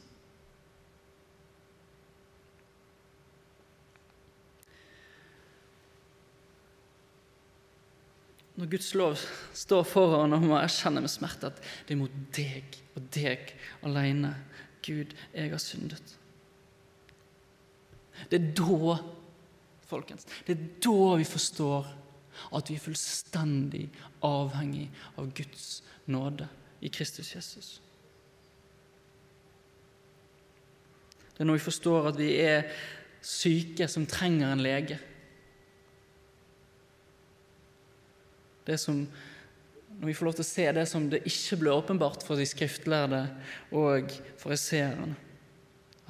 når 8.61 8.69
Guds 8.69 8.91
lov 8.93 9.17
står 9.57 9.85
foran 9.89 10.35
og 10.37 10.43
må 10.45 10.57
erkjenne 10.59 11.01
med 11.01 11.09
smerte 11.09 11.49
at 11.49 11.61
det 11.87 11.95
er 11.95 11.97
mot 11.97 12.17
deg 12.37 12.75
og 12.93 13.07
deg 13.15 13.55
alene 13.87 14.35
Gud, 14.85 15.15
jeg 15.33 15.49
har 15.49 15.61
syndet. 15.61 16.20
Det 18.29 18.39
er 18.39 18.51
da, 18.57 18.97
folkens, 19.89 20.27
det 20.47 20.55
er 20.55 20.65
da 20.83 21.15
vi 21.19 21.27
forstår 21.27 21.89
at 22.55 22.69
vi 22.69 22.77
er 22.77 22.83
fullstendig 22.83 23.85
avhengig 24.25 24.87
av 25.19 25.31
Guds 25.35 25.81
nåde 26.11 26.47
i 26.81 26.89
Kristus 26.89 27.33
Jesus. 27.35 27.81
Det 31.31 31.43
er 31.43 31.49
når 31.49 31.59
vi 31.59 31.65
forstår 31.65 32.11
at 32.11 32.19
vi 32.19 32.31
er 32.43 32.67
syke 33.21 33.87
som 33.89 34.07
trenger 34.09 34.51
en 34.51 34.63
lege. 34.63 34.97
Det 38.65 38.77
som, 38.79 39.03
når 39.99 40.07
vi 40.07 40.15
får 40.17 40.27
lov 40.27 40.37
til 40.37 40.45
å 40.45 40.51
se 40.51 40.67
det 40.77 40.85
som 40.89 41.07
det 41.09 41.23
ikke 41.29 41.59
ble 41.63 41.73
åpenbart 41.73 42.25
for 42.25 42.37
de 42.37 42.45
skriftlærde 42.45 43.23
og 43.77 44.13
fariseerne, 44.41 45.17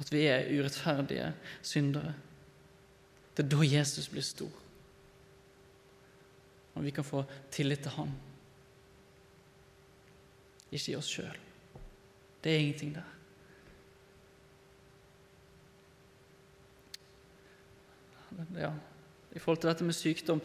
at 0.02 0.10
vi 0.12 0.26
er 0.26 0.50
urettferdige 0.50 1.30
syndere. 1.62 2.14
Det 3.36 3.44
er 3.44 3.48
da 3.48 3.64
Jesus 3.64 4.10
blir 4.12 4.26
stor. 4.26 4.62
og 6.74 6.84
vi 6.84 6.90
kan 6.90 7.04
få 7.04 7.24
tillit 7.52 7.82
til 7.84 7.92
Han. 7.96 8.12
Ikke 10.72 10.92
i 10.92 10.96
oss 10.96 11.10
sjøl. 11.12 11.36
Det 12.44 12.52
er 12.52 12.58
ingenting 12.58 12.94
der. 12.94 13.08
Ja, 18.56 18.72
I 19.32 19.38
forhold 19.38 19.60
til 19.60 19.68
dette 19.68 19.84
med 19.84 19.94
sykdom 19.94 20.40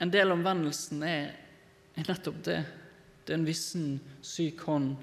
En 0.00 0.10
del 0.10 0.32
av 0.32 0.38
omvendelsen 0.38 1.02
er, 1.06 1.28
er 1.94 2.08
nettopp 2.08 2.40
det. 2.42 2.64
Det 3.22 3.34
er 3.34 3.38
en 3.38 3.46
vissen 3.46 4.00
syk 4.24 4.64
hånd 4.66 4.96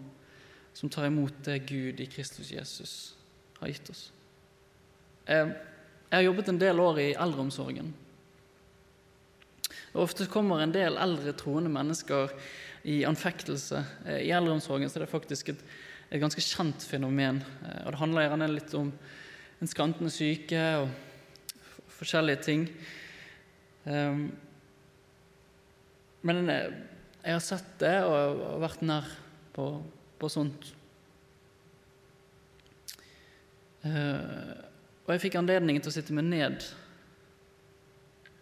som 0.74 0.90
tar 0.90 1.08
imot 1.08 1.38
det 1.46 1.62
Gud 1.70 2.02
i 2.02 2.10
Kristus 2.10 2.52
Jesus 2.52 3.19
har 3.60 3.72
gitt 3.72 3.92
oss. 3.92 4.04
Jeg, 5.30 5.52
har 6.12 6.26
jobbet 6.26 6.50
en 6.50 6.62
del 6.62 6.80
år 6.82 7.02
i 7.04 7.10
eldreomsorgen. 7.14 7.92
Og 9.94 10.04
ofte 10.06 10.30
kommer 10.30 10.64
en 10.64 10.74
del 10.74 10.98
eldre 11.02 11.34
troende 11.38 11.72
mennesker 11.74 12.34
i 12.90 13.02
anfektelse. 13.08 13.84
Eh, 14.06 14.24
I 14.30 14.34
eldreomsorgen 14.36 14.90
er 14.90 15.06
det 15.06 15.12
faktisk 15.12 15.54
et, 15.54 15.64
et 16.10 16.22
ganske 16.22 16.44
kjent 16.44 16.86
fenomen. 16.86 17.42
Eh, 17.66 17.82
og 17.86 17.94
Det 17.94 18.02
handler 18.02 18.28
gjerne 18.28 18.52
litt 18.54 18.76
om 18.78 18.92
en 19.60 19.70
skrantende 19.70 20.12
syke 20.14 20.62
og 20.80 20.92
forskjellige 22.00 22.44
ting. 22.46 22.68
Um, 23.84 24.30
men 26.22 26.50
eh, 26.52 26.76
jeg 27.24 27.36
har 27.36 27.44
sett 27.44 27.72
det 27.82 27.96
og 28.08 28.60
vært 28.64 28.84
nær 28.86 29.08
på, 29.56 29.66
på 30.20 30.30
sånt. 30.32 30.70
Uh, 30.70 30.80
og 33.86 35.12
jeg 35.14 35.22
fikk 35.24 35.40
anledning 35.40 35.80
til 35.80 35.92
å 35.92 35.96
sitte 35.96 36.16
meg 36.16 36.28
ned 36.28 36.66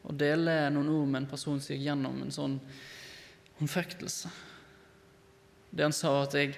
og 0.08 0.15
dele 0.15 0.69
noen 0.71 0.89
ord 0.91 1.10
med 1.12 1.21
en 1.21 1.30
person 1.30 1.60
som 1.60 1.73
gikk 1.73 1.89
gjennom 1.89 2.21
en 2.23 2.32
sånn 2.32 2.56
håndfektelse. 3.58 4.32
Det 5.71 5.84
han 5.84 5.95
sa, 5.95 6.13
at 6.23 6.38
jeg, 6.38 6.54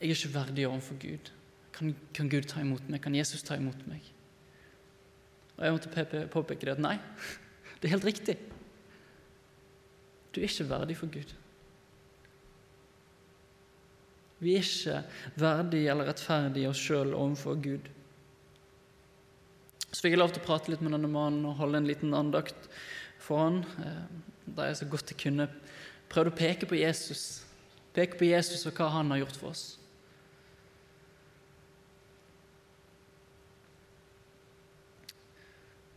jeg 0.00 0.08
er 0.08 0.16
ikke 0.16 0.34
verdig 0.34 0.66
overfor 0.66 0.98
Gud. 1.02 1.30
Kan, 1.72 1.92
kan, 2.16 2.30
Gud 2.32 2.48
ta 2.50 2.60
imot 2.60 2.88
meg? 2.90 3.00
Kan 3.04 3.14
Jesus 3.16 3.44
ta 3.46 3.56
imot 3.56 3.86
meg? 3.86 4.08
Og 5.56 5.62
jeg 5.64 5.76
måtte 5.76 6.26
påpeke 6.32 6.66
det 6.66 6.74
at 6.74 6.82
nei, 6.82 6.96
det 7.78 7.88
er 7.88 7.94
helt 7.94 8.08
riktig. 8.08 8.36
Du 10.32 10.40
er 10.40 10.48
ikke 10.48 10.70
verdig 10.72 10.98
for 10.98 11.12
Gud. 11.12 11.36
Vi 14.42 14.56
er 14.58 14.66
ikke 14.66 15.02
verdige 15.38 15.92
eller 15.92 16.08
rettferdige 16.10 16.72
oss 16.72 16.82
sjøl 16.82 17.12
overfor 17.14 17.60
Gud. 17.62 17.92
Så 19.92 20.00
fikk 20.00 20.16
jeg 20.16 20.22
lov 20.22 20.32
til 20.32 20.42
å 20.42 20.46
prate 20.46 20.72
litt 20.72 20.82
med 20.84 20.94
denne 20.96 21.10
mannen 21.12 21.44
og 21.50 21.58
holde 21.60 21.82
en 21.82 21.88
liten 21.88 22.16
andakt 22.16 22.68
for 23.22 23.44
han, 23.44 23.60
eh, 23.84 24.02
der 24.56 24.72
jeg 24.72 24.80
så 24.80 24.88
godt 24.90 25.12
jeg 25.12 25.20
kunne 25.20 25.48
prøvde 26.10 26.32
å 26.32 26.38
peke 26.40 26.66
på 26.66 26.80
Jesus. 26.80 27.44
Peke 27.94 28.18
på 28.18 28.28
Jesus 28.30 28.66
og 28.66 28.74
hva 28.76 28.88
han 28.96 29.12
har 29.12 29.22
gjort 29.22 29.38
for 29.38 29.52
oss. 29.52 29.64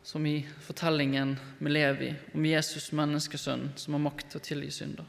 som 0.06 0.26
i 0.26 0.48
fortellingen 0.62 1.40
med 1.58 1.72
Levi 1.72 2.12
om 2.34 2.46
Jesus 2.46 2.92
menneskesønn 2.96 3.72
som 3.76 3.96
har 3.98 4.04
makt 4.06 4.30
til 4.30 4.40
å 4.40 4.44
tilgi 4.46 4.70
synder. 4.72 5.08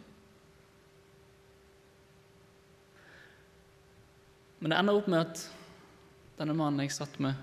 Men 4.58 4.72
det 4.72 4.78
ender 4.80 4.96
opp 4.96 5.10
med 5.12 5.20
at 5.20 5.42
denne 6.40 6.56
mannen 6.56 6.82
jeg 6.82 6.96
satt 6.96 7.20
med, 7.22 7.36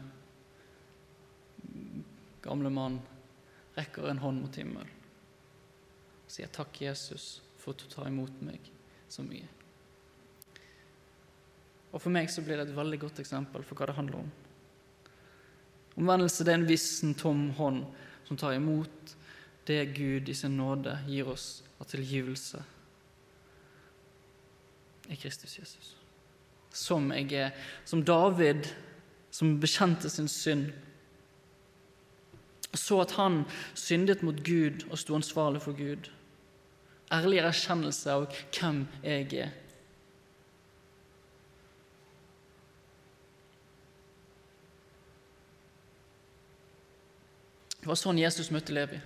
gamle 2.43 2.71
mann, 2.73 2.99
rekker 3.77 4.09
en 4.09 4.21
hånd 4.21 4.43
mot 4.43 4.59
himmelen 4.59 4.99
og 6.23 6.31
sier 6.31 6.49
takk, 6.53 6.79
Jesus, 6.81 7.41
for 7.59 7.73
at 7.73 7.83
du 7.83 7.89
tar 7.91 8.07
imot 8.09 8.39
meg 8.45 8.69
så 9.11 9.25
mye. 9.25 9.49
Og 11.93 12.01
For 12.01 12.09
meg 12.13 12.31
så 12.33 12.41
blir 12.41 12.57
det 12.57 12.69
et 12.69 12.77
veldig 12.77 12.99
godt 13.03 13.19
eksempel 13.21 13.65
for 13.67 13.77
hva 13.77 13.89
det 13.89 13.97
handler 13.97 14.23
om. 14.23 14.31
Omvendelse 15.99 16.45
det 16.45 16.55
er 16.55 16.61
en 16.61 16.69
vissen, 16.69 17.13
tom 17.13 17.51
hånd 17.59 17.83
som 18.25 18.39
tar 18.39 18.55
imot 18.57 19.13
det 19.67 19.93
Gud 19.93 20.29
i 20.29 20.35
sin 20.35 20.57
nåde 20.57 20.95
gir 21.05 21.29
oss 21.29 21.61
av 21.77 21.85
tilgivelse 21.91 22.63
i 25.13 25.19
Kristus 25.19 25.59
Jesus. 25.59 25.95
Som 26.73 27.11
jeg 27.13 27.29
er. 27.37 27.51
Som 27.85 28.01
David, 28.05 28.67
som 29.31 29.59
bekjente 29.61 30.09
sin 30.09 30.27
synd. 30.31 30.71
Så 32.73 33.01
at 33.01 33.11
han 33.19 33.43
syndet 33.77 34.23
mot 34.25 34.39
Gud 34.43 34.87
og 34.89 34.97
sto 34.97 35.15
ansvarlig 35.15 35.61
for 35.61 35.77
Gud. 35.77 36.09
Ærlig 37.13 37.43
erkjennelse 37.43 38.15
av 38.15 38.25
hvem 38.55 38.85
jeg 39.03 39.27
er. 39.45 39.51
Det 47.83 47.89
var 47.91 47.99
sånn 47.99 48.21
Jesus 48.21 48.47
møtte 48.55 48.71
Levi. 48.71 48.97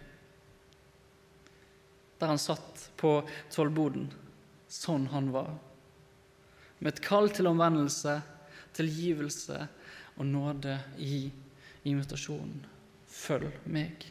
Der 2.21 2.29
han 2.29 2.37
satt 2.37 2.83
på 3.01 3.19
tollboden. 3.49 4.05
Sånn 4.69 5.07
han 5.09 5.31
var. 5.33 5.55
Med 6.77 6.93
et 6.93 7.01
kall 7.01 7.31
til 7.33 7.49
omvendelse, 7.49 8.19
tilgivelse 8.77 9.63
og 10.13 10.29
nåde 10.29 10.77
i 11.01 11.25
invitasjonen. 11.89 12.76
Følg 13.17 13.49
meg. 13.65 14.05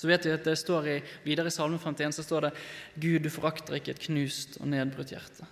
Så 0.00 0.08
vet 0.08 0.24
vi 0.24 0.32
at 0.32 0.46
det 0.48 0.56
står 0.56 0.86
i, 0.88 0.98
Videre 1.26 1.50
i 1.50 1.52
Salme 1.52 1.76
51 1.76 2.16
så 2.16 2.24
står 2.24 2.46
det 2.46 2.52
Gud, 3.02 3.20
du 3.20 3.28
forakter 3.32 3.76
ikke 3.76 3.92
et 3.92 4.04
knust 4.06 4.56
og 4.62 4.70
nedbrutt 4.72 5.12
hjerte. 5.12 5.44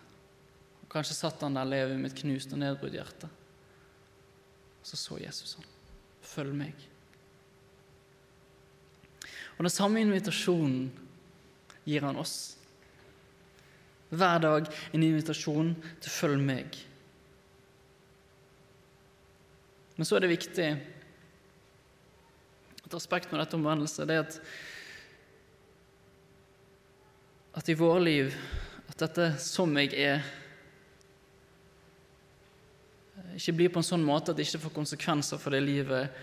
Og 0.80 0.88
kanskje 0.94 1.18
satt 1.18 1.42
han 1.44 1.58
der 1.58 1.68
leve 1.68 1.98
med 1.98 2.14
et 2.14 2.22
knust 2.22 2.54
og 2.56 2.62
nedbrutt 2.62 2.96
hjerte. 2.96 3.28
Så 4.82 4.96
så 4.96 5.18
Jesus 5.20 5.58
han. 5.58 5.66
Følg 6.24 6.54
meg. 6.56 6.86
Og 9.58 9.66
Den 9.66 9.74
samme 9.74 10.00
invitasjonen 10.00 10.88
gir 11.84 12.06
han 12.06 12.16
oss. 12.16 12.56
Hver 14.08 14.40
dag 14.40 14.68
en 14.94 15.02
invitasjon 15.02 15.74
til 16.00 16.10
'følg 16.10 16.40
meg'. 16.40 16.87
Men 19.98 20.06
så 20.06 20.16
er 20.16 20.22
det 20.24 20.30
viktig 20.30 20.66
et 22.86 22.94
aspekt 22.96 23.32
med 23.32 23.42
dette 23.42 23.58
omvendelse 23.58 24.06
det 24.08 24.14
er 24.16 24.22
at, 24.22 24.36
at 27.58 27.68
i 27.68 27.76
våre 27.76 28.00
liv 28.06 28.36
at 28.88 29.02
dette 29.02 29.32
som 29.42 29.74
jeg 29.76 29.90
er 29.98 30.22
ikke 33.34 33.56
blir 33.58 33.74
på 33.74 33.82
en 33.82 33.86
sånn 33.90 34.06
måte 34.06 34.32
at 34.32 34.38
det 34.38 34.46
ikke 34.46 34.62
får 34.68 34.76
konsekvenser 34.78 35.42
for 35.42 35.54
det 35.54 35.60
livet 35.66 36.14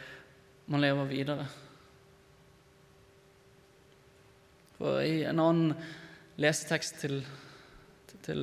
man 0.72 0.82
lever 0.82 1.12
videre. 1.12 1.46
For 4.80 5.04
I 5.04 5.22
en 5.30 5.40
annen 5.40 5.76
lesetekst 6.42 6.98
til, 7.04 7.22
til, 8.26 8.42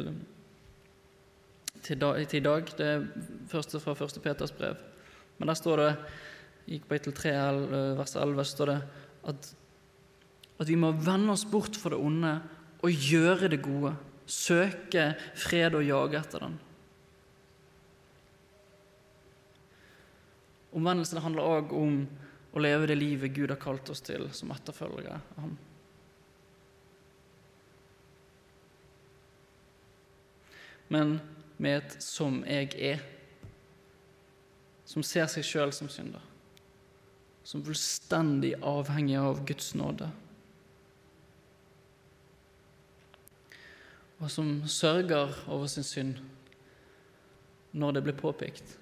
til, 1.83 2.07
til 2.07 2.39
i 2.39 2.45
dag, 2.47 2.73
det 2.79 2.89
er 2.89 3.05
første 3.51 3.83
fra 3.83 3.97
1. 3.99 4.23
Peters 4.25 4.55
brev, 4.57 4.79
men 5.43 5.51
der 5.51 5.59
står 5.59 5.81
det 5.81 5.93
i 6.71 6.77
kapittel 6.79 7.11
3, 7.19 7.31
vers 7.99 8.13
11, 8.15 8.45
står 8.47 8.71
det 8.71 8.77
at, 9.27 9.47
at 10.63 10.69
vi 10.71 10.77
må 10.79 10.93
vende 10.95 11.33
oss 11.35 11.43
bort 11.51 11.75
fra 11.75 11.91
det 11.91 11.99
onde 11.99 12.37
og 12.87 13.07
gjøre 13.11 13.49
det 13.51 13.59
gode. 13.65 13.91
Søke 14.23 15.09
fred 15.35 15.75
og 15.75 15.83
jage 15.83 16.21
etter 16.21 16.45
den. 16.47 16.55
Omvendelsen 20.79 21.19
handler 21.27 21.51
òg 21.59 21.75
om 21.75 21.97
å 22.55 22.63
leve 22.63 22.87
det 22.93 23.01
livet 23.01 23.35
Gud 23.35 23.51
har 23.51 23.59
kalt 23.59 23.91
oss 23.91 24.05
til 24.07 24.29
som 24.31 24.55
etterfølgere 24.55 25.19
av 25.19 25.41
ham. 25.43 25.57
Men 30.87 31.19
med 31.59 31.83
et 31.83 32.03
'som 32.03 32.45
jeg 32.47 32.79
er', 32.79 33.03
som 34.93 35.05
ser 35.07 35.29
seg 35.31 35.47
sjøl 35.47 35.71
som 35.73 35.89
synder, 35.89 36.21
som 37.49 37.63
fullstendig 37.65 38.53
avhengig 38.61 39.17
av 39.17 39.41
Guds 39.49 39.71
nåde. 39.79 40.11
Og 44.21 44.29
som 44.31 44.61
sørger 44.69 45.33
over 45.49 45.71
sin 45.71 45.87
synd 45.87 46.21
når 47.73 47.97
det 47.97 48.05
blir 48.05 48.21
påpekt 48.21 48.77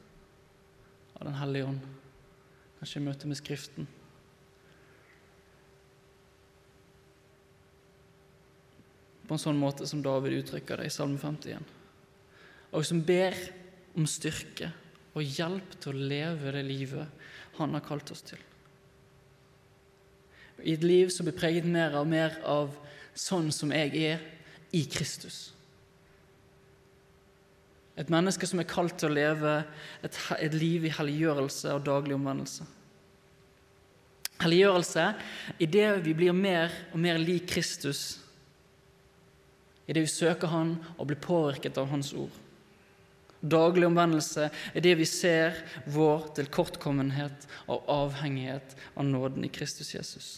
av 1.15 1.29
Den 1.29 1.39
hellige 1.39 1.69
ånd, 1.69 1.81
kanskje 2.81 3.01
i 3.01 3.07
møte 3.07 3.31
med 3.31 3.39
Skriften. 3.39 3.89
På 9.29 9.37
en 9.37 9.43
sånn 9.47 9.61
måte 9.61 9.87
som 9.87 10.03
David 10.03 10.41
uttrykker 10.41 10.81
det 10.81 10.91
i 10.91 10.93
Salme 10.93 11.21
51. 11.23 11.63
Og 12.75 12.87
som 12.89 13.05
ber 13.05 13.37
om 13.95 14.09
styrke 14.09 14.73
og 15.21 15.37
hjelp 15.39 15.77
til 15.81 15.93
å 15.93 16.09
leve 16.11 16.55
det 16.55 16.65
livet 16.67 17.29
han 17.59 17.77
har 17.77 17.85
kalt 17.85 18.11
oss 18.15 18.25
til. 18.25 18.41
I 20.61 20.75
et 20.77 20.85
liv 20.85 21.13
som 21.13 21.29
blir 21.29 21.37
preget 21.37 21.69
mer 21.69 21.97
og 22.01 22.09
mer 22.09 22.37
av 22.49 22.73
sånn 23.17 23.49
som 23.53 23.73
jeg 23.73 23.95
er 23.97 24.21
i 24.77 24.83
Kristus. 24.89 25.51
Et 28.01 28.09
menneske 28.13 28.47
som 28.49 28.61
er 28.63 28.69
kalt 28.69 28.97
til 29.01 29.11
å 29.11 29.17
leve 29.17 29.55
et, 30.05 30.19
et 30.41 30.55
liv 30.57 30.87
i 30.87 30.93
helliggjørelse 30.95 31.75
og 31.77 31.85
daglig 31.85 32.17
omvendelse. 32.17 32.65
Helliggjørelse 34.41 35.07
i 35.61 35.69
det 35.69 35.89
vi 36.07 36.15
blir 36.17 36.37
mer 36.37 36.73
og 36.95 37.01
mer 37.03 37.21
lik 37.21 37.51
Kristus, 37.51 38.21
i 39.85 39.93
det 39.93 40.05
vi 40.07 40.13
søker 40.13 40.53
Han 40.53 40.77
og 40.97 41.09
blir 41.11 41.19
påvirket 41.21 41.77
av 41.81 41.91
Hans 41.91 42.13
ord. 42.15 42.31
Daglig 43.41 43.87
omvendelse 43.89 44.51
er 44.51 44.85
det 44.85 44.99
vi 45.01 45.07
ser 45.09 45.57
vår 45.89 46.29
tilkortkommenhet 46.37 47.47
og 47.73 47.89
avhengighet 47.89 48.77
av 48.95 49.09
nåden 49.09 49.47
i 49.49 49.53
Kristus 49.53 49.95
Jesus. 49.95 50.31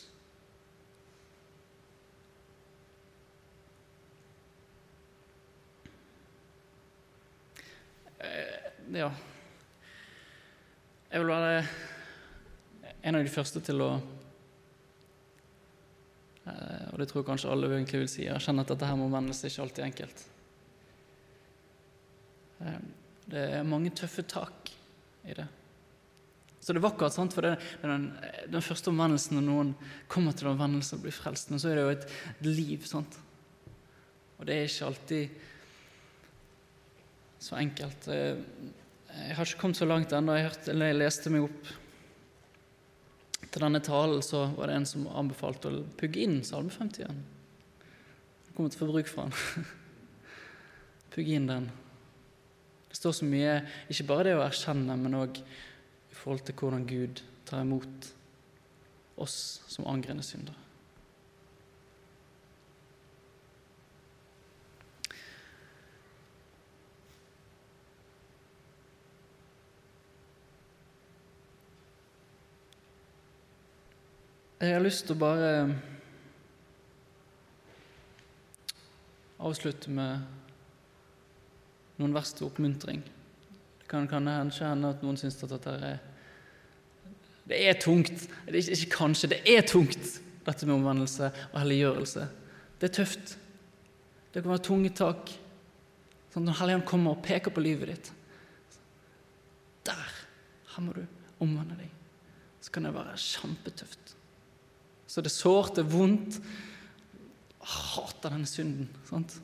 ja 8.93 9.09
Jeg 11.11 11.21
vil 11.21 11.29
være 11.29 11.65
en 13.03 13.17
av 13.19 13.25
de 13.25 13.33
første 13.33 13.61
til 13.65 13.83
å 13.85 13.89
eh, 16.47 16.87
Og 16.93 17.01
det 17.01 17.09
tror 17.09 17.23
jeg 17.23 17.29
kanskje 17.29 17.51
alle 17.53 17.71
egentlig 17.73 18.05
vil 18.05 18.13
si. 18.13 18.29
Erkjenne 18.31 18.65
at 18.65 18.71
dette 18.73 18.89
her 18.89 18.97
med 18.97 19.11
omvendelse 19.11 19.51
ikke 19.51 19.67
alltid 19.67 19.83
er 19.83 19.91
enkelt. 19.91 20.23
Eh, 22.63 22.79
det 23.33 23.43
er 23.59 23.67
mange 23.67 23.93
tøffe 23.97 24.25
tak 24.29 24.73
i 25.27 25.35
det. 25.37 25.47
Så 26.63 26.71
det 26.71 26.79
er 26.79 26.87
vakkert, 26.87 27.15
sant? 27.15 27.35
for 27.35 27.43
det 27.43 27.57
er 27.57 27.91
den, 27.91 28.05
den 28.53 28.63
første 28.63 28.93
omvendelsen 28.93 29.35
når 29.39 29.47
noen 29.49 29.73
kommer 30.11 30.35
til 30.37 30.53
omvendelse 30.53 30.95
og 30.95 31.03
blir 31.07 31.15
frelst, 31.15 31.51
men 31.51 31.59
så 31.59 31.73
er 31.73 31.79
det 31.79 31.87
jo 31.87 31.95
et 31.97 32.07
liv. 32.47 32.87
sant? 32.87 33.19
Og 34.39 34.47
det 34.47 34.55
er 34.55 34.69
ikke 34.69 34.91
alltid 34.91 35.43
så 37.43 37.59
enkelt. 37.59 38.09
Eh, 38.15 38.39
jeg 39.13 39.37
har 39.37 39.47
ikke 39.47 39.61
kommet 39.61 39.81
så 39.81 39.89
langt 39.91 40.15
ennå. 40.15 40.39
Jeg, 40.39 40.55
jeg 40.71 40.99
leste 40.99 41.35
meg 41.35 41.49
opp 41.49 41.73
til 43.53 43.67
denne 43.67 43.83
talen, 43.85 44.23
så 44.25 44.47
var 44.55 44.71
det 44.71 44.79
en 44.79 44.89
som 44.89 45.11
anbefalte 45.11 45.69
å 45.69 45.83
pugge 45.99 46.23
inn 46.25 46.41
Salme 46.47 46.73
50 46.73 47.03
igjen. 47.03 47.23
Jeg 48.47 48.55
kommer 48.57 48.73
til 48.73 48.79
å 48.79 48.85
få 48.85 48.93
bruk 48.93 49.11
for 49.11 49.27
den. 49.27 49.67
pugge 51.15 51.37
inn 51.37 51.51
den. 51.51 51.69
Det 52.93 52.99
står 52.99 53.13
så 53.17 53.25
mye, 53.25 53.53
ikke 53.89 54.05
bare 54.05 54.25
det 54.27 54.33
å 54.37 54.43
erkjenne, 54.45 54.99
men 55.01 55.15
òg 55.17 55.39
i 55.41 56.17
forhold 56.19 56.43
til 56.45 56.59
hvordan 56.61 56.83
Gud 56.85 57.23
tar 57.49 57.63
imot 57.65 58.11
oss 59.17 59.63
som 59.65 59.89
angrende 59.89 60.21
syndere. 60.21 60.61
Jeg 74.61 74.77
har 74.77 74.85
lyst 74.85 75.09
til 75.09 75.17
å 75.17 75.23
bare 75.25 75.49
avslutte 79.41 79.91
med 79.91 80.42
noen 82.03 82.15
vers 82.17 82.33
til 82.35 82.49
oppmuntring. 82.49 83.03
Det 83.81 83.89
kan 83.91 84.09
kanskje 84.11 84.69
hende 84.69 84.91
at 84.93 85.05
noen 85.05 85.19
syns 85.21 85.39
at 85.43 85.55
dette 85.55 85.77
er 85.77 86.01
Det 87.49 87.59
er 87.59 87.79
tungt. 87.81 88.29
Det 88.47 88.55
er 88.55 88.71
ikke, 88.71 88.97
kanskje, 88.97 89.33
det 89.33 89.41
er 89.51 89.65
tungt, 89.67 90.21
dette 90.47 90.67
med 90.67 90.77
omvendelse 90.77 91.31
og 91.53 91.57
helliggjørelse. 91.59 92.27
Det 92.79 92.89
er 92.89 92.95
tøft. 92.95 93.37
Det 94.33 94.43
kan 94.43 94.53
være 94.53 94.63
tunge 94.63 94.93
tak. 94.95 95.33
Sånn 96.33 96.47
når 96.47 96.61
Helligånden 96.61 96.89
kommer 96.89 97.17
og 97.17 97.25
peker 97.25 97.53
på 97.53 97.61
livet 97.61 97.91
ditt 97.93 98.13
Der! 99.85 100.15
Her 100.73 100.85
må 100.87 100.95
du 100.97 101.03
omvende 101.43 101.77
deg. 101.77 101.91
Så 102.63 102.73
kan 102.73 102.87
det 102.87 102.95
være 102.95 103.19
kjempetøft. 103.19 104.15
Så 105.11 105.21
det 105.21 105.29
er 105.29 105.35
sårt, 105.35 105.75
det 105.77 105.83
er 105.83 105.93
vondt. 105.93 106.39
Jeg 107.59 107.75
hater 107.75 108.33
denne 108.33 108.49
synden. 108.49 108.89
Sant? 109.11 109.35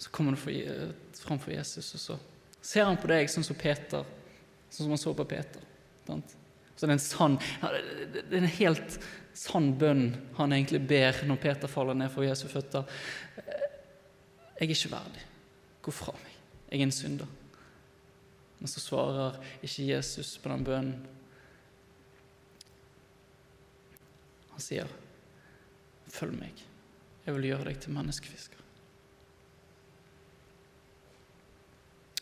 Så 0.00 0.10
kommer 0.10 0.32
du 0.32 0.92
fram 1.20 1.38
for 1.38 1.52
Jesus, 1.52 1.94
og 1.94 2.00
så 2.00 2.18
ser 2.60 2.86
han 2.88 2.96
på 3.00 3.08
deg 3.10 3.28
sånn 3.28 3.44
som 3.44 3.58
Peter, 3.58 4.06
sånn 4.70 4.86
som 4.86 4.94
han 4.94 5.00
så 5.00 5.12
på 5.16 5.26
Peter. 5.28 5.66
Så 6.80 6.88
det 6.88 6.94
er 6.96 7.02
sann 7.04 7.36
Det 7.60 8.22
er 8.30 8.38
en 8.38 8.54
helt 8.56 8.96
sann 9.36 9.68
bønn 9.78 10.06
han 10.38 10.54
egentlig 10.56 10.80
ber 10.88 11.20
når 11.28 11.38
Peter 11.42 11.70
faller 11.70 11.96
ned 11.96 12.10
for 12.12 12.24
Jesu 12.24 12.46
føtter. 12.50 12.88
Jeg 14.56 14.66
er 14.66 14.72
ikke 14.72 14.92
verdig. 14.92 15.22
Gå 15.84 15.94
fra 15.94 16.16
meg. 16.16 16.34
Jeg 16.70 16.80
er 16.80 16.88
en 16.88 16.96
synder. 16.96 17.30
Men 18.58 18.68
så 18.68 18.82
svarer 18.82 19.38
ikke 19.64 19.86
Jesus 19.86 20.34
på 20.40 20.50
den 20.52 20.64
bønnen. 20.66 21.06
Han 24.50 24.60
sier, 24.60 24.88
'Følg 26.10 26.34
meg. 26.36 26.64
Jeg 27.24 27.34
vil 27.34 27.48
gjøre 27.52 27.64
deg 27.64 27.80
til 27.80 27.94
menneskefisker'. 27.96 28.60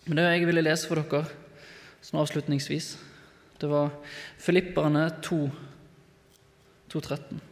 Men 0.08 0.16
det 0.16 0.24
jeg 0.24 0.46
ville 0.48 0.64
lese 0.64 0.88
for 0.88 0.96
dere 0.96 1.26
sånn 2.00 2.22
avslutningsvis, 2.22 2.94
det 3.60 3.68
var 3.68 3.90
Filipperne 4.40 5.02
2, 5.20 5.40
2.13. 6.94 7.42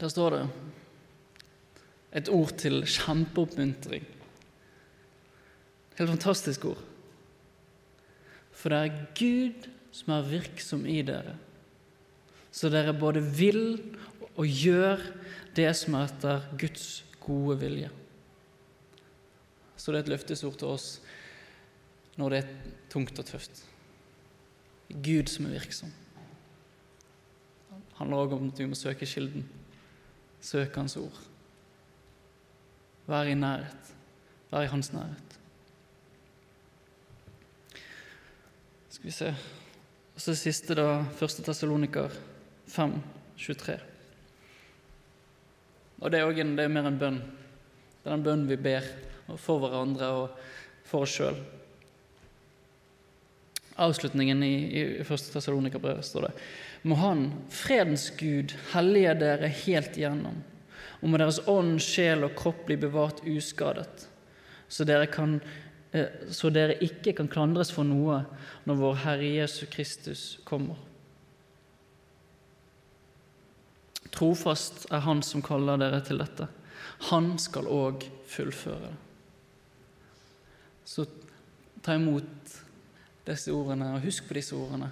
Der 0.00 0.08
står 0.08 0.32
det 0.32 0.44
et 2.16 2.30
ord 2.32 2.54
til 2.56 2.80
kjempeoppmuntring. 2.88 4.06
Helt 5.98 6.14
fantastisk 6.16 6.64
ord. 6.72 6.80
For 8.60 8.72
det 8.72 8.80
er 8.80 9.04
Gud 9.16 9.68
som 9.96 10.12
er 10.14 10.28
virksom 10.28 10.84
i 10.86 11.00
dere, 11.06 11.34
så 12.52 12.68
dere 12.68 12.92
både 12.96 13.22
vil 13.22 13.78
og 14.34 14.46
gjør 14.46 15.00
det 15.56 15.70
som 15.78 15.96
er 15.96 16.10
etter 16.10 16.44
Guds 16.60 16.86
gode 17.22 17.56
vilje. 17.60 17.88
Så 19.76 19.92
det 19.92 20.00
er 20.00 20.04
et 20.04 20.12
løftesord 20.12 20.58
til 20.60 20.74
oss 20.74 20.90
når 22.20 22.34
det 22.34 22.42
er 22.42 22.76
tungt 22.92 23.18
og 23.22 23.26
tøft. 23.26 23.62
Gud 24.90 25.30
som 25.30 25.46
er 25.48 25.56
virksom. 25.56 25.92
Det 27.70 27.96
handler 28.00 28.24
òg 28.26 28.36
om 28.36 28.50
at 28.50 28.60
vi 28.60 28.68
må 28.68 28.76
søke 28.76 29.08
kilden. 29.08 29.46
Søke 30.40 30.80
Hans 30.80 30.96
ord. 31.00 31.16
Være 33.08 33.32
i 33.32 33.38
nærhet. 33.38 33.92
Være 34.50 34.64
i 34.64 34.72
hans 34.72 34.92
nærhet. 34.92 35.39
Skal 39.00 39.08
vi 39.08 39.12
se 39.16 39.28
Og 40.14 40.20
så 40.20 40.32
siste, 40.36 40.74
da. 40.76 41.00
Første 41.16 41.40
Tessaloniker 41.40 42.12
5, 42.68 42.90
23. 43.40 43.76
Og 46.00 46.10
det 46.12 46.18
er, 46.20 46.40
en, 46.42 46.50
det 46.58 46.66
er 46.66 46.74
mer 46.74 46.88
en 46.90 46.98
bønn. 47.00 47.16
Det 47.22 48.10
er 48.10 48.12
den 48.12 48.26
bønnen 48.26 48.50
vi 48.50 48.58
ber 48.60 48.84
for 49.40 49.62
hverandre 49.62 50.10
og 50.18 50.42
for 50.84 51.06
oss 51.06 51.14
sjøl. 51.16 51.40
Avslutningen 53.80 54.44
i, 54.44 54.52
i 54.68 54.84
første 55.08 55.32
Tessalonikerbrev 55.32 56.04
står 56.04 56.28
det 56.28 56.34
må 56.84 57.00
Han, 57.00 57.24
fredens 57.48 58.10
Gud, 58.20 58.52
hellige 58.74 59.16
dere 59.22 59.48
helt 59.62 59.96
igjennom, 59.96 60.42
og 61.00 61.08
må 61.08 61.24
deres 61.24 61.40
ånd, 61.48 61.78
sjel 61.80 62.28
og 62.28 62.36
kropp 62.36 62.66
bli 62.68 62.76
bevart 62.84 63.24
uskadet, 63.24 64.08
så 64.68 64.84
dere, 64.84 65.08
kan, 65.08 65.38
så 66.30 66.50
dere 66.54 66.78
ikke 66.84 67.16
kan 67.18 67.28
klandres 67.30 67.72
for 67.74 67.86
noe 67.86 68.20
når 68.68 68.78
vår 68.78 69.00
Herre 69.04 69.30
Jesu 69.40 69.64
Kristus 69.70 70.38
kommer. 70.46 70.78
Trofast 74.14 74.86
er 74.90 75.02
Han 75.06 75.22
som 75.22 75.42
kaller 75.42 75.80
dere 75.80 76.00
til 76.06 76.22
dette. 76.22 76.46
Han 77.10 77.36
skal 77.42 77.66
òg 77.70 78.06
fullføre 78.30 78.90
det. 78.90 78.94
Så 80.84 81.06
ta 81.82 81.94
imot 81.94 82.54
disse 83.26 83.52
ordene, 83.54 83.94
og 83.94 84.04
husk 84.04 84.26
på 84.28 84.36
disse 84.38 84.56
ordene 84.56 84.90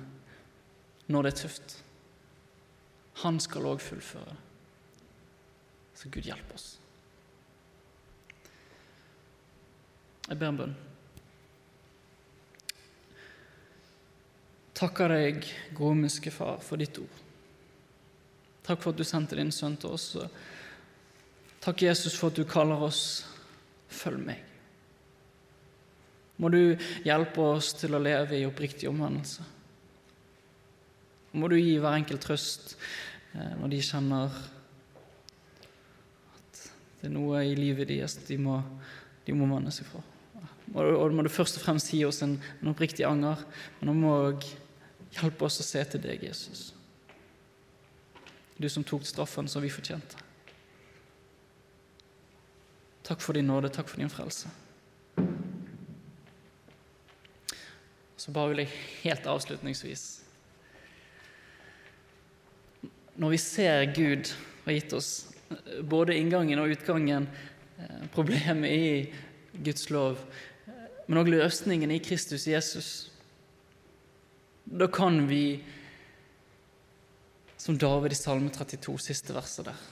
når 1.09 1.24
det 1.24 1.32
er 1.32 1.40
tøft. 1.42 1.78
Han 3.24 3.40
skal 3.42 3.66
òg 3.66 3.80
fullføre. 3.82 4.36
Så 5.99 6.11
Gud 6.14 6.26
hjelpe 6.26 6.55
oss. 6.55 6.76
Jeg 10.28 10.38
ber 10.38 10.53
en 10.53 10.61
bønn. 10.61 10.76
Takker 14.78 15.10
deg, 15.10 15.46
gromiske 15.74 16.30
Far, 16.30 16.60
for 16.62 16.78
ditt 16.78 17.00
ord. 17.02 17.24
Takk 18.62 18.84
for 18.84 18.92
at 18.92 19.00
du 19.00 19.06
sendte 19.06 19.38
din 19.38 19.50
sønn 19.50 19.74
til 19.80 19.96
oss. 19.96 20.12
Takk, 21.64 21.82
Jesus, 21.82 22.14
for 22.14 22.30
at 22.30 22.38
du 22.38 22.44
kaller 22.46 22.78
oss 22.86 23.24
'følg 23.88 24.20
meg'. 24.26 24.44
Må 26.38 26.50
du 26.54 26.76
hjelpe 27.02 27.40
oss 27.56 27.72
til 27.72 27.96
å 27.96 28.02
leve 28.02 28.38
i 28.38 28.46
oppriktig 28.46 28.88
omvendelse. 28.88 29.42
Må 31.32 31.48
du 31.48 31.56
gi 31.58 31.78
hver 31.78 31.98
enkelt 31.98 32.22
trøst 32.22 32.76
eh, 33.34 33.56
når 33.58 33.68
de 33.68 33.80
kjenner 33.82 34.30
at 36.36 36.62
det 37.00 37.08
er 37.08 37.14
noe 37.16 37.42
i 37.42 37.56
livet 37.58 37.88
deres 37.88 38.14
de 38.28 38.38
må, 38.38 38.62
de 39.26 39.34
må 39.34 39.50
vende 39.50 39.74
seg 39.74 39.90
fra. 39.90 40.04
Og 40.78 41.12
må 41.16 41.24
du 41.24 41.32
først 41.32 41.58
og 41.58 41.64
fremst 41.64 41.90
gi 41.90 42.04
oss 42.04 42.22
en, 42.22 42.38
en 42.62 42.70
oppriktig 42.70 43.04
anger, 43.08 43.42
men 43.80 43.98
må 43.98 44.14
òg 44.28 44.46
hjelpe 45.16 45.44
oss 45.44 45.61
å 45.61 45.66
se 45.66 45.84
til 45.84 46.02
deg, 46.02 46.22
Jesus. 46.28 46.72
Du 48.59 48.68
som 48.68 48.84
tok 48.84 49.06
straffen 49.06 49.48
som 49.48 49.62
vi 49.62 49.70
fortjente. 49.70 50.18
Takk 53.06 53.22
for 53.24 53.38
din 53.38 53.46
nåde, 53.48 53.70
takk 53.72 53.88
for 53.88 54.02
din 54.02 54.11
frelse. 54.12 54.50
Så 58.18 58.34
bare 58.34 58.50
vil 58.50 58.64
jeg 58.64 58.72
helt 59.04 59.26
avslutningsvis 59.30 60.02
Når 63.18 63.30
vi 63.30 63.38
ser 63.40 63.86
Gud 63.94 64.28
har 64.64 64.74
gitt 64.74 64.92
oss 64.92 65.12
både 65.88 66.14
inngangen 66.18 66.61
og 66.61 66.74
utgangen, 66.74 67.24
eh, 67.78 68.04
problemet 68.12 68.70
i 68.70 69.62
Guds 69.64 69.88
lov, 69.90 70.20
men 71.09 71.18
òg 71.22 71.30
løsningen 71.32 71.90
i 71.90 72.02
Kristus 72.04 72.44
Jesus, 72.46 73.11
da 74.68 74.88
kan 74.92 75.22
vi, 75.28 75.60
som 77.56 77.78
David 77.78 78.12
i 78.12 78.18
Salme 78.18 78.50
32, 78.52 78.98
siste 79.08 79.36
verset 79.36 79.70
der, 79.70 79.86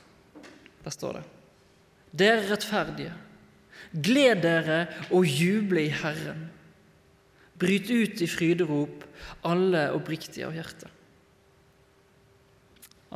der 0.84 0.94
står 0.94 1.18
det 1.18 1.24
Dere 2.16 2.44
rettferdige, 2.48 3.12
gled 3.92 4.40
dere 4.44 4.86
og 5.10 5.26
juble 5.28 5.82
i 5.84 5.92
Herren. 5.92 6.46
Bryt 7.60 7.90
ut 7.90 8.22
i 8.24 8.28
fryderop, 8.28 9.04
alle 9.44 9.88
oppriktige 9.96 10.46
av 10.48 10.56
hjerte. 10.56 10.88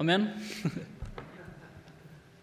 Amen. 0.01 0.29